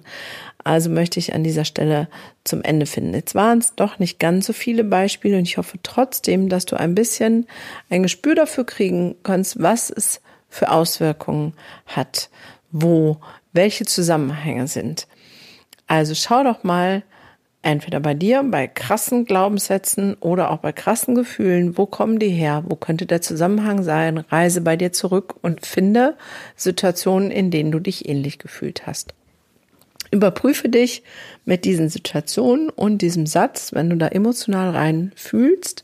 Also 0.63 0.89
möchte 0.89 1.19
ich 1.19 1.33
an 1.33 1.43
dieser 1.43 1.65
Stelle 1.65 2.07
zum 2.45 2.61
Ende 2.61 2.85
finden. 2.85 3.13
Jetzt 3.13 3.35
waren 3.35 3.57
es 3.57 3.75
doch 3.75 3.99
nicht 3.99 4.19
ganz 4.19 4.47
so 4.47 4.53
viele 4.53 4.85
Beispiele 4.85 5.37
und 5.37 5.43
ich 5.43 5.57
hoffe 5.57 5.79
trotzdem, 5.83 6.47
dass 6.47 6.65
du 6.65 6.77
ein 6.77 6.95
bisschen 6.95 7.45
ein 7.89 8.03
Gespür 8.03 8.35
dafür 8.35 8.65
kriegen 8.65 9.15
kannst, 9.23 9.61
was 9.61 9.89
es 9.89 10.21
für 10.47 10.71
Auswirkungen 10.71 11.53
hat, 11.85 12.29
wo 12.71 13.17
welche 13.57 13.83
Zusammenhänge 13.85 14.67
sind. 14.67 15.07
Also 15.87 16.15
schau 16.15 16.43
doch 16.43 16.63
mal 16.63 17.03
entweder 17.61 17.99
bei 17.99 18.13
dir, 18.13 18.43
bei 18.43 18.67
krassen 18.67 19.25
Glaubenssätzen 19.25 20.13
oder 20.15 20.51
auch 20.51 20.59
bei 20.59 20.71
krassen 20.71 21.15
Gefühlen, 21.15 21.77
wo 21.77 21.85
kommen 21.85 22.19
die 22.19 22.29
her, 22.29 22.63
wo 22.67 22.75
könnte 22.77 23.05
der 23.05 23.21
Zusammenhang 23.21 23.83
sein, 23.83 24.19
reise 24.19 24.61
bei 24.61 24.77
dir 24.77 24.93
zurück 24.93 25.35
und 25.41 25.65
finde 25.65 26.15
Situationen, 26.55 27.31
in 27.31 27.51
denen 27.51 27.71
du 27.71 27.79
dich 27.79 28.07
ähnlich 28.07 28.39
gefühlt 28.39 28.87
hast. 28.87 29.13
Überprüfe 30.11 30.69
dich 30.69 31.03
mit 31.43 31.65
diesen 31.65 31.89
Situationen 31.89 32.69
und 32.69 33.01
diesem 33.01 33.25
Satz, 33.25 33.73
wenn 33.73 33.89
du 33.89 33.97
da 33.97 34.07
emotional 34.07 34.69
rein 34.69 35.11
fühlst 35.15 35.83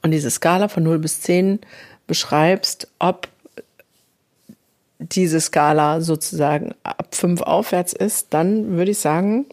und 0.00 0.12
diese 0.12 0.30
Skala 0.30 0.68
von 0.68 0.82
0 0.82 0.98
bis 0.98 1.20
10 1.20 1.58
beschreibst, 2.06 2.88
ob 2.98 3.28
diese 5.10 5.40
Skala 5.40 6.00
sozusagen 6.00 6.74
ab 6.82 7.14
fünf 7.14 7.42
aufwärts 7.42 7.92
ist, 7.92 8.28
dann 8.30 8.76
würde 8.76 8.92
ich 8.92 8.98
sagen, 8.98 9.46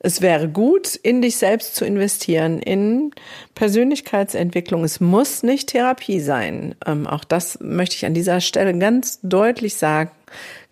es 0.00 0.22
wäre 0.22 0.48
gut, 0.48 0.94
in 0.94 1.22
dich 1.22 1.36
selbst 1.36 1.74
zu 1.74 1.84
investieren, 1.84 2.60
in 2.60 3.10
Persönlichkeitsentwicklung. 3.54 4.84
Es 4.84 5.00
muss 5.00 5.42
nicht 5.42 5.70
Therapie 5.70 6.20
sein. 6.20 6.76
Ähm, 6.86 7.06
auch 7.06 7.24
das 7.24 7.58
möchte 7.60 7.96
ich 7.96 8.06
an 8.06 8.14
dieser 8.14 8.40
Stelle 8.40 8.76
ganz 8.78 9.18
deutlich 9.22 9.74
sagen. 9.74 10.10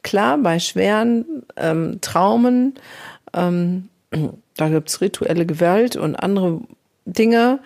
Klar, 0.02 0.38
bei 0.38 0.60
schweren 0.60 1.24
ähm, 1.56 1.98
Traumen, 2.00 2.74
ähm, 3.34 3.88
da 4.56 4.68
gibt's 4.68 5.00
rituelle 5.00 5.44
Gewalt 5.44 5.96
und 5.96 6.14
andere 6.14 6.60
Dinge. 7.04 7.58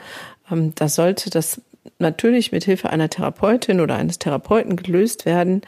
Ähm, 0.51 0.73
da 0.75 0.89
sollte 0.89 1.29
das 1.29 1.61
natürlich 1.99 2.53
mit 2.53 2.65
Hilfe 2.65 2.89
einer 2.89 3.11
Therapeutin 3.11 3.81
oder 3.81 3.97
eines 3.97 4.19
Therapeuten 4.19 4.77
gelöst 4.77 5.27
werden. 5.27 5.61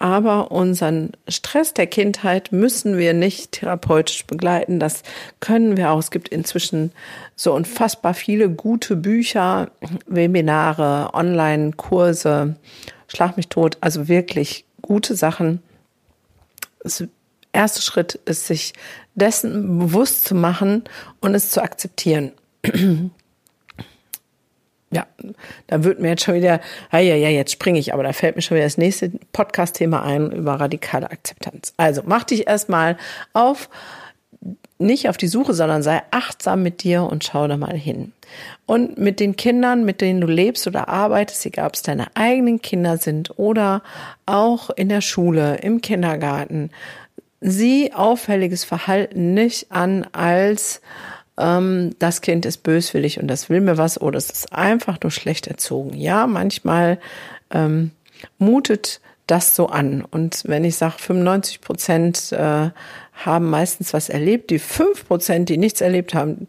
Aber 0.00 0.50
unseren 0.50 1.12
Stress 1.28 1.74
der 1.74 1.86
Kindheit 1.86 2.52
müssen 2.52 2.96
wir 2.96 3.12
nicht 3.12 3.52
therapeutisch 3.52 4.26
begleiten. 4.26 4.80
Das 4.80 5.02
können 5.40 5.76
wir 5.76 5.90
auch. 5.90 5.98
Es 5.98 6.10
gibt 6.10 6.28
inzwischen 6.28 6.90
so 7.36 7.52
unfassbar 7.52 8.14
viele 8.14 8.48
gute 8.48 8.96
Bücher, 8.96 9.70
Webinare, 10.06 11.10
Online-Kurse, 11.12 12.56
Schlag 13.08 13.36
mich 13.36 13.48
tot. 13.48 13.76
Also 13.80 14.08
wirklich 14.08 14.64
gute 14.80 15.14
Sachen. 15.16 15.60
Das 16.82 17.04
erste 17.52 17.82
Schritt 17.82 18.14
ist, 18.24 18.46
sich 18.46 18.72
dessen 19.14 19.78
bewusst 19.78 20.24
zu 20.24 20.34
machen 20.34 20.84
und 21.20 21.34
es 21.34 21.50
zu 21.50 21.62
akzeptieren 21.62 22.32
ja, 24.90 25.06
da 25.68 25.84
wird 25.84 26.00
mir 26.00 26.08
jetzt 26.08 26.24
schon 26.24 26.34
wieder, 26.34 26.60
ah 26.90 26.98
ja, 26.98 27.14
ja, 27.14 27.28
jetzt 27.28 27.52
springe 27.52 27.78
ich, 27.78 27.94
aber 27.94 28.02
da 28.02 28.12
fällt 28.12 28.36
mir 28.36 28.42
schon 28.42 28.56
wieder 28.56 28.66
das 28.66 28.78
nächste 28.78 29.12
Podcast-Thema 29.32 30.02
ein 30.02 30.32
über 30.32 30.54
radikale 30.54 31.10
Akzeptanz. 31.10 31.74
Also 31.76 32.02
mach 32.04 32.24
dich 32.24 32.48
erstmal 32.48 32.96
auf, 33.32 33.68
nicht 34.78 35.08
auf 35.08 35.16
die 35.16 35.28
Suche, 35.28 35.54
sondern 35.54 35.82
sei 35.82 36.02
achtsam 36.10 36.62
mit 36.62 36.82
dir 36.82 37.04
und 37.04 37.22
schau 37.22 37.46
da 37.46 37.56
mal 37.56 37.76
hin. 37.76 38.12
Und 38.66 38.98
mit 38.98 39.20
den 39.20 39.36
Kindern, 39.36 39.84
mit 39.84 40.00
denen 40.00 40.20
du 40.20 40.26
lebst 40.26 40.66
oder 40.66 40.88
arbeitest, 40.88 41.46
egal 41.46 41.68
ob 41.68 41.74
es 41.74 41.82
deine 41.82 42.08
eigenen 42.14 42.60
Kinder 42.60 42.96
sind 42.96 43.38
oder 43.38 43.82
auch 44.26 44.70
in 44.70 44.88
der 44.88 45.02
Schule, 45.02 45.56
im 45.56 45.80
Kindergarten, 45.80 46.70
sieh 47.40 47.92
auffälliges 47.92 48.64
Verhalten 48.64 49.34
nicht 49.34 49.70
an 49.70 50.06
als 50.12 50.80
ähm, 51.38 51.94
das 51.98 52.20
Kind 52.20 52.46
ist 52.46 52.58
böswillig 52.58 53.20
und 53.20 53.28
das 53.28 53.48
will 53.48 53.60
mir 53.60 53.78
was 53.78 54.00
oder 54.00 54.18
es 54.18 54.30
ist 54.30 54.52
einfach 54.52 54.98
nur 55.02 55.10
schlecht 55.10 55.46
erzogen. 55.46 55.96
Ja, 55.96 56.26
manchmal 56.26 56.98
ähm, 57.50 57.92
mutet 58.38 59.00
das 59.26 59.54
so 59.54 59.68
an. 59.68 60.04
Und 60.10 60.42
wenn 60.46 60.64
ich 60.64 60.76
sage, 60.76 60.96
95 60.98 61.60
Prozent 61.60 62.32
äh, 62.32 62.70
haben 63.12 63.50
meistens 63.50 63.92
was 63.92 64.08
erlebt, 64.08 64.50
die 64.50 64.58
5 64.58 65.06
Prozent, 65.06 65.48
die 65.48 65.56
nichts 65.56 65.80
erlebt 65.80 66.14
haben, 66.14 66.48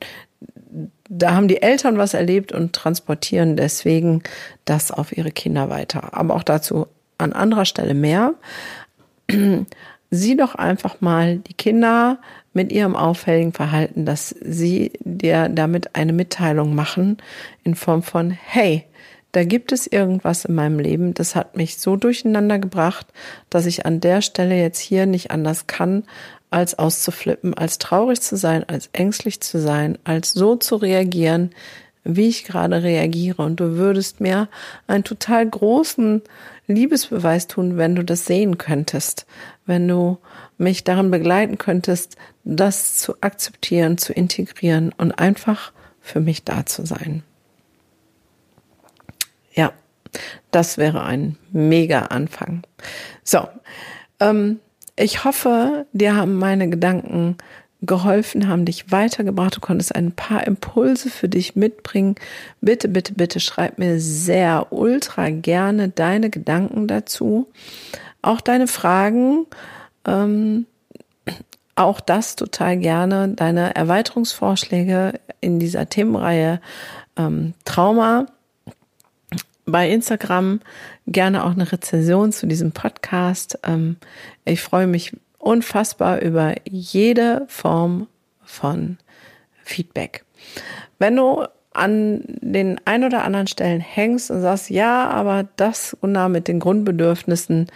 da 1.10 1.34
haben 1.34 1.48
die 1.48 1.62
Eltern 1.62 1.98
was 1.98 2.13
erlebt 2.13 2.54
und 2.54 2.74
transportieren 2.74 3.58
deswegen 3.58 4.24
das 4.65 4.91
auf 4.91 5.15
ihre 5.15 5.32
Kinder 5.32 5.70
weiter. 5.70 6.13
Aber 6.13 6.36
auch 6.36 6.44
dazu 6.44 6.88
an 7.17 7.34
anderer 7.34 7.65
Stelle 7.65 7.94
mehr. 7.94 8.34
Sieh 10.10 10.36
doch 10.36 10.56
einfach 10.56 11.02
mal 11.02 11.38
die 11.38 11.54
Kinder 11.54 12.20
mit 12.54 12.72
ihrem 12.72 12.96
auffälligen 12.96 13.54
Verhalten, 13.54 14.06
dass 14.06 14.30
sie 14.42 14.92
dir 15.00 15.50
damit 15.50 15.96
eine 15.96 16.14
Mitteilung 16.14 16.76
machen 16.76 17.18
in 17.64 17.76
Form 17.76 18.04
von, 18.04 18.32
hey, 18.32 18.86
da 19.32 19.46
gibt 19.46 19.72
es 19.72 19.88
irgendwas 19.88 20.44
in 20.44 20.56
meinem 20.56 20.80
Leben, 20.80 21.14
das 21.14 21.36
hat 21.36 21.56
mich 21.56 21.78
so 21.78 21.96
durcheinander 21.96 22.60
gebracht, 22.60 23.08
dass 23.50 23.66
ich 23.66 23.86
an 23.86 24.02
der 24.02 24.22
Stelle 24.22 24.58
jetzt 24.58 24.80
hier 24.80 25.06
nicht 25.06 25.32
anders 25.32 25.68
kann, 25.68 26.04
als 26.50 26.78
auszuflippen, 26.78 27.54
als 27.54 27.78
traurig 27.78 28.20
zu 28.22 28.36
sein, 28.36 28.68
als 28.68 28.90
ängstlich 28.92 29.40
zu 29.40 29.60
sein, 29.60 29.98
als 30.04 30.34
so 30.34 30.58
zu 30.58 30.76
reagieren, 30.76 31.52
wie 32.04 32.28
ich 32.28 32.44
gerade 32.44 32.84
reagiere. 32.84 33.42
Und 33.42 33.62
du 33.62 33.78
würdest 33.78 34.20
mir 34.20 34.50
einen 34.86 35.06
total 35.06 35.48
großen 35.48 36.22
Liebesbeweis 36.68 37.48
tun, 37.48 37.78
wenn 37.78 37.96
du 37.96 38.04
das 38.04 38.26
sehen 38.26 38.58
könntest, 38.58 39.26
wenn 39.66 39.88
du 39.88 40.18
mich 40.62 40.84
darin 40.84 41.12
begleiten 41.12 41.58
könntest, 41.58 42.15
das 42.43 42.95
zu 42.95 43.15
akzeptieren, 43.21 43.97
zu 43.97 44.13
integrieren 44.13 44.93
und 44.97 45.12
einfach 45.12 45.74
für 46.00 46.19
mich 46.19 46.43
da 46.43 46.65
zu 46.65 46.86
sein. 46.86 47.24
Ja, 49.54 49.74
Das 50.52 50.78
wäre 50.78 51.04
ein 51.04 51.38
mega 51.52 52.04
Anfang. 52.04 52.63
So, 53.24 53.47
ähm, 54.19 54.60
ich 54.95 55.24
hoffe, 55.24 55.86
dir 55.93 56.15
haben 56.15 56.38
meine 56.38 56.69
Gedanken 56.69 57.38
geholfen, 57.82 58.47
haben 58.47 58.65
dich 58.65 58.91
weitergebracht. 58.91 59.56
Du 59.56 59.60
konntest 59.60 59.95
ein 59.95 60.12
paar 60.12 60.45
Impulse 60.45 61.10
für 61.10 61.28
dich 61.28 61.56
mitbringen. 61.56 62.15
Bitte, 62.60 62.88
bitte, 62.88 63.13
bitte 63.13 63.39
schreib 63.39 63.80
mir 63.80 64.00
sehr 64.00 64.67
ultra 64.71 65.30
gerne 65.30 65.89
deine 65.89 66.30
Gedanken 66.30 66.88
dazu. 66.88 67.47
Auch 68.21 68.41
deine 68.41 68.67
Fragen. 68.67 69.47
Ähm, 70.06 70.66
auch 71.76 72.00
das 72.00 72.36
total 72.36 72.78
gerne. 72.78 73.30
Deine 73.30 73.76
Erweiterungsvorschläge 73.76 75.20
in 75.40 75.60
dieser 75.60 75.90
Themenreihe 75.90 76.62
ähm, 77.18 77.54
Trauma. 77.66 78.28
Bei 79.66 79.90
Instagram 79.90 80.60
gerne 81.08 81.46
auch 81.46 81.52
eine 81.52 81.72
Rezension 81.72 82.32
zu 82.32 82.48
diesem 82.48 82.72
Podcast. 82.72 83.60
Ähm, 83.64 83.98
ich 84.46 84.62
freue 84.62 84.88
mich 84.88 85.16
unfassbar 85.38 86.22
über 86.22 86.56
jede 86.70 87.46
Form 87.48 88.08
von 88.44 88.98
Feedback. 89.64 90.26
Wenn 91.00 91.16
du 91.16 91.46
an 91.74 92.24
den 92.42 92.82
ein 92.86 93.04
oder 93.04 93.24
anderen 93.24 93.48
Stellen 93.48 93.80
hängst 93.80 94.30
und 94.30 94.42
sagst, 94.42 94.70
ja, 94.70 95.10
aber 95.10 95.48
das 95.56 95.96
und 96.00 96.18
mit 96.32 96.48
den 96.48 96.60
Grundbedürfnissen, 96.60 97.68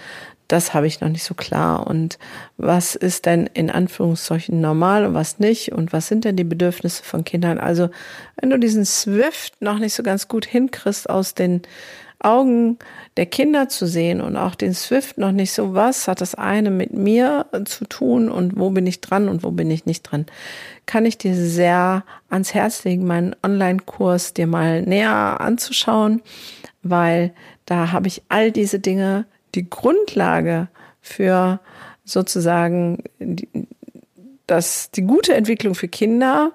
das 0.48 0.74
habe 0.74 0.88
ich 0.88 1.02
noch 1.02 1.10
nicht 1.10 1.24
so 1.24 1.34
klar. 1.34 1.88
Und 1.88 2.18
was 2.58 2.96
ist 2.96 3.26
denn 3.26 3.48
in 3.54 3.70
Anführungszeichen 3.70 4.62
normal 4.62 5.06
und 5.06 5.14
was 5.14 5.40
nicht? 5.40 5.72
Und 5.72 5.94
was 5.94 6.08
sind 6.08 6.26
denn 6.26 6.36
die 6.36 6.44
Bedürfnisse 6.44 7.04
von 7.04 7.24
Kindern? 7.24 7.58
Also, 7.58 7.90
wenn 8.40 8.50
du 8.50 8.60
diesen 8.60 8.86
Swift 8.86 9.62
noch 9.62 9.80
nicht 9.80 9.94
so 9.94 10.04
ganz 10.04 10.28
gut 10.28 10.46
hinkriegst 10.46 11.10
aus 11.10 11.34
den 11.34 11.62
Augen 12.20 12.80
der 13.18 13.26
Kinder 13.26 13.70
zu 13.70 13.86
sehen 13.86 14.22
und 14.22 14.36
auch 14.36 14.56
den 14.56 14.74
Swift 14.74 15.18
noch 15.18 15.32
nicht 15.32 15.52
so, 15.52 15.74
was 15.74 16.08
hat 16.08 16.22
das 16.22 16.34
eine 16.36 16.72
mit 16.72 16.94
mir 16.94 17.46
zu 17.66 17.86
tun 17.86 18.30
und 18.30 18.58
wo 18.58 18.72
bin 18.72 18.88
ich 18.88 19.02
dran 19.02 19.30
und 19.30 19.44
wo 19.44 19.52
bin 19.52 19.70
ich 19.70 19.86
nicht 19.86 20.04
dran, 20.04 20.26
kann 20.86 21.06
ich 21.06 21.18
dir 21.18 21.36
sehr 21.36 22.04
ans 22.30 22.54
Herz 22.54 22.84
legen, 22.84 23.06
meinen 23.06 23.36
Online-Kurs 23.44 24.34
dir 24.34 24.48
mal 24.48 24.82
näher 24.82 25.40
anzuschauen, 25.40 26.22
weil 26.84 27.34
da 27.66 27.92
habe 27.92 28.08
ich 28.08 28.24
all 28.30 28.52
diese 28.52 28.80
Dinge, 28.80 29.26
die 29.56 29.70
Grundlage 29.70 30.68
für 31.02 31.60
sozusagen 32.04 33.04
die, 33.20 33.48
das, 34.48 34.92
die 34.92 35.02
gute 35.02 35.34
Entwicklung 35.34 35.76
für 35.76 35.88
Kinder, 35.88 36.52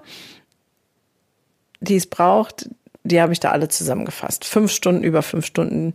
die 1.80 1.96
es 1.96 2.06
braucht, 2.06 2.68
die 3.02 3.20
habe 3.20 3.32
ich 3.32 3.40
da 3.40 3.50
alle 3.50 3.68
zusammengefasst. 3.68 4.44
Fünf 4.44 4.70
Stunden, 4.70 5.02
über 5.02 5.22
fünf 5.22 5.46
Stunden 5.46 5.94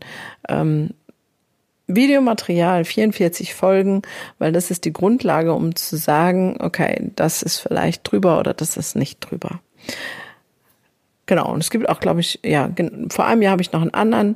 ähm, 0.50 0.92
Videomaterial, 1.88 2.84
44 2.84 3.54
Folgen, 3.54 4.02
weil 4.40 4.52
das 4.52 4.72
ist 4.72 4.86
die 4.86 4.94
Grundlage, 4.94 5.54
um 5.54 5.76
zu 5.76 5.98
sagen, 5.98 6.58
okay, 6.60 7.12
das 7.16 7.44
ist 7.44 7.60
vielleicht 7.60 8.10
drüber 8.10 8.40
oder 8.40 8.54
das 8.54 8.76
ist 8.76 8.96
nicht 8.96 9.20
drüber. 9.20 9.62
Genau, 11.28 11.52
und 11.52 11.60
es 11.60 11.70
gibt 11.70 11.88
auch, 11.90 12.00
glaube 12.00 12.22
ich, 12.22 12.40
ja, 12.44 12.70
vor 13.10 13.26
einem 13.26 13.42
Jahr 13.42 13.52
habe 13.52 13.62
ich 13.62 13.72
noch 13.72 13.82
einen 13.82 13.94
anderen 13.94 14.36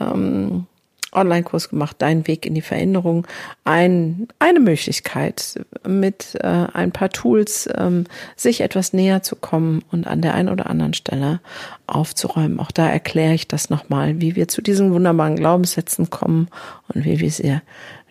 ähm, 0.00 0.66
Online-Kurs 1.14 1.68
gemacht, 1.68 1.96
Dein 1.98 2.26
Weg 2.26 2.46
in 2.46 2.54
die 2.54 2.62
Veränderung, 2.62 3.26
ein, 3.64 4.28
eine 4.38 4.60
Möglichkeit, 4.60 5.60
mit 5.86 6.36
äh, 6.40 6.66
ein 6.72 6.92
paar 6.92 7.10
Tools 7.10 7.68
ähm, 7.76 8.04
sich 8.36 8.60
etwas 8.60 8.92
näher 8.92 9.22
zu 9.22 9.36
kommen 9.36 9.82
und 9.90 10.06
an 10.06 10.22
der 10.22 10.34
einen 10.34 10.48
oder 10.48 10.70
anderen 10.70 10.94
Stelle 10.94 11.40
aufzuräumen. 11.86 12.60
Auch 12.60 12.70
da 12.70 12.88
erkläre 12.88 13.34
ich 13.34 13.48
das 13.48 13.70
nochmal, 13.70 14.20
wie 14.20 14.36
wir 14.36 14.48
zu 14.48 14.62
diesen 14.62 14.92
wunderbaren 14.92 15.36
Glaubenssätzen 15.36 16.10
kommen 16.10 16.48
und 16.88 17.04
wie 17.04 17.20
wir 17.20 17.30
sie 17.30 17.58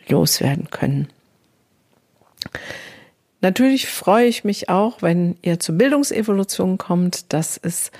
loswerden 0.07 0.69
können. 0.69 1.07
Natürlich 3.41 3.87
freue 3.87 4.27
ich 4.27 4.45
mich 4.45 4.69
auch, 4.69 5.01
wenn 5.01 5.35
ihr 5.41 5.59
zur 5.59 5.75
Bildungsevolution 5.75 6.77
kommt. 6.77 7.33
Das 7.33 7.57
ist 7.57 7.91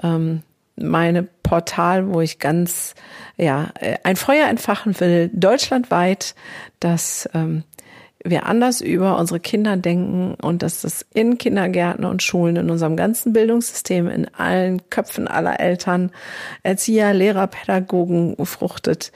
ähm, 0.00 0.42
meine 0.76 1.24
Portal, 1.52 2.08
wo 2.08 2.22
ich 2.22 2.38
ganz, 2.38 2.94
ja, 3.36 3.72
äh, 3.78 3.98
ein 4.04 4.16
Feuer 4.16 4.48
entfachen 4.48 4.98
will, 5.00 5.28
deutschlandweit, 5.34 6.34
dass 6.80 7.28
ähm, 7.34 7.64
wir 8.24 8.46
anders 8.46 8.80
über 8.80 9.18
unsere 9.18 9.38
Kinder 9.38 9.76
denken 9.76 10.32
und 10.40 10.62
dass 10.62 10.80
das 10.80 11.04
in 11.12 11.36
Kindergärten 11.36 12.06
und 12.06 12.22
Schulen, 12.22 12.56
in 12.56 12.70
unserem 12.70 12.96
ganzen 12.96 13.34
Bildungssystem, 13.34 14.08
in 14.08 14.34
allen 14.34 14.88
Köpfen 14.88 15.28
aller 15.28 15.60
Eltern, 15.60 16.10
Erzieher, 16.62 17.12
Lehrer, 17.12 17.48
Pädagogen 17.48 18.34
fruchtet. 18.46 19.12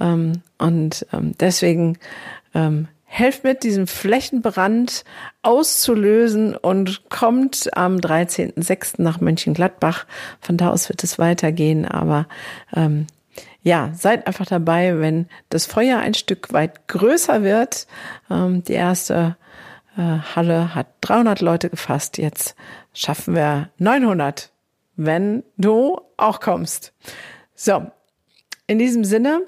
Ähm, 0.00 0.42
und 0.58 1.06
ähm, 1.12 1.34
deswegen 1.38 1.98
ähm, 2.52 2.88
helft 3.06 3.44
mit, 3.44 3.62
diesen 3.62 3.86
Flächenbrand 3.86 5.04
auszulösen 5.42 6.56
und 6.56 7.08
kommt 7.08 7.74
am 7.76 7.96
13.06. 7.96 9.00
nach 9.00 9.20
Mönchengladbach. 9.20 10.06
Von 10.40 10.56
da 10.56 10.70
aus 10.70 10.88
wird 10.88 11.02
es 11.04 11.18
weitergehen, 11.18 11.86
aber 11.86 12.26
ähm, 12.74 13.06
ja, 13.62 13.90
seid 13.94 14.26
einfach 14.26 14.46
dabei, 14.46 15.00
wenn 15.00 15.28
das 15.48 15.66
Feuer 15.66 15.98
ein 15.98 16.14
Stück 16.14 16.52
weit 16.52 16.88
größer 16.88 17.42
wird. 17.42 17.86
Ähm, 18.30 18.62
die 18.64 18.74
erste 18.74 19.36
äh, 19.96 20.18
Halle 20.34 20.74
hat 20.74 20.88
300 21.00 21.40
Leute 21.40 21.70
gefasst. 21.70 22.18
Jetzt 22.18 22.54
schaffen 22.92 23.34
wir 23.34 23.70
900, 23.78 24.52
wenn 24.96 25.42
du 25.56 26.00
auch 26.16 26.40
kommst. 26.40 26.92
So, 27.54 27.90
in 28.66 28.78
diesem 28.78 29.04
Sinne 29.04 29.42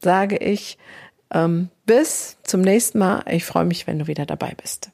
sage 0.00 0.36
ich, 0.36 0.78
bis 1.86 2.36
zum 2.42 2.60
nächsten 2.60 2.98
Mal. 2.98 3.24
Ich 3.30 3.44
freue 3.44 3.64
mich, 3.64 3.86
wenn 3.86 3.98
du 3.98 4.06
wieder 4.06 4.26
dabei 4.26 4.54
bist. 4.60 4.90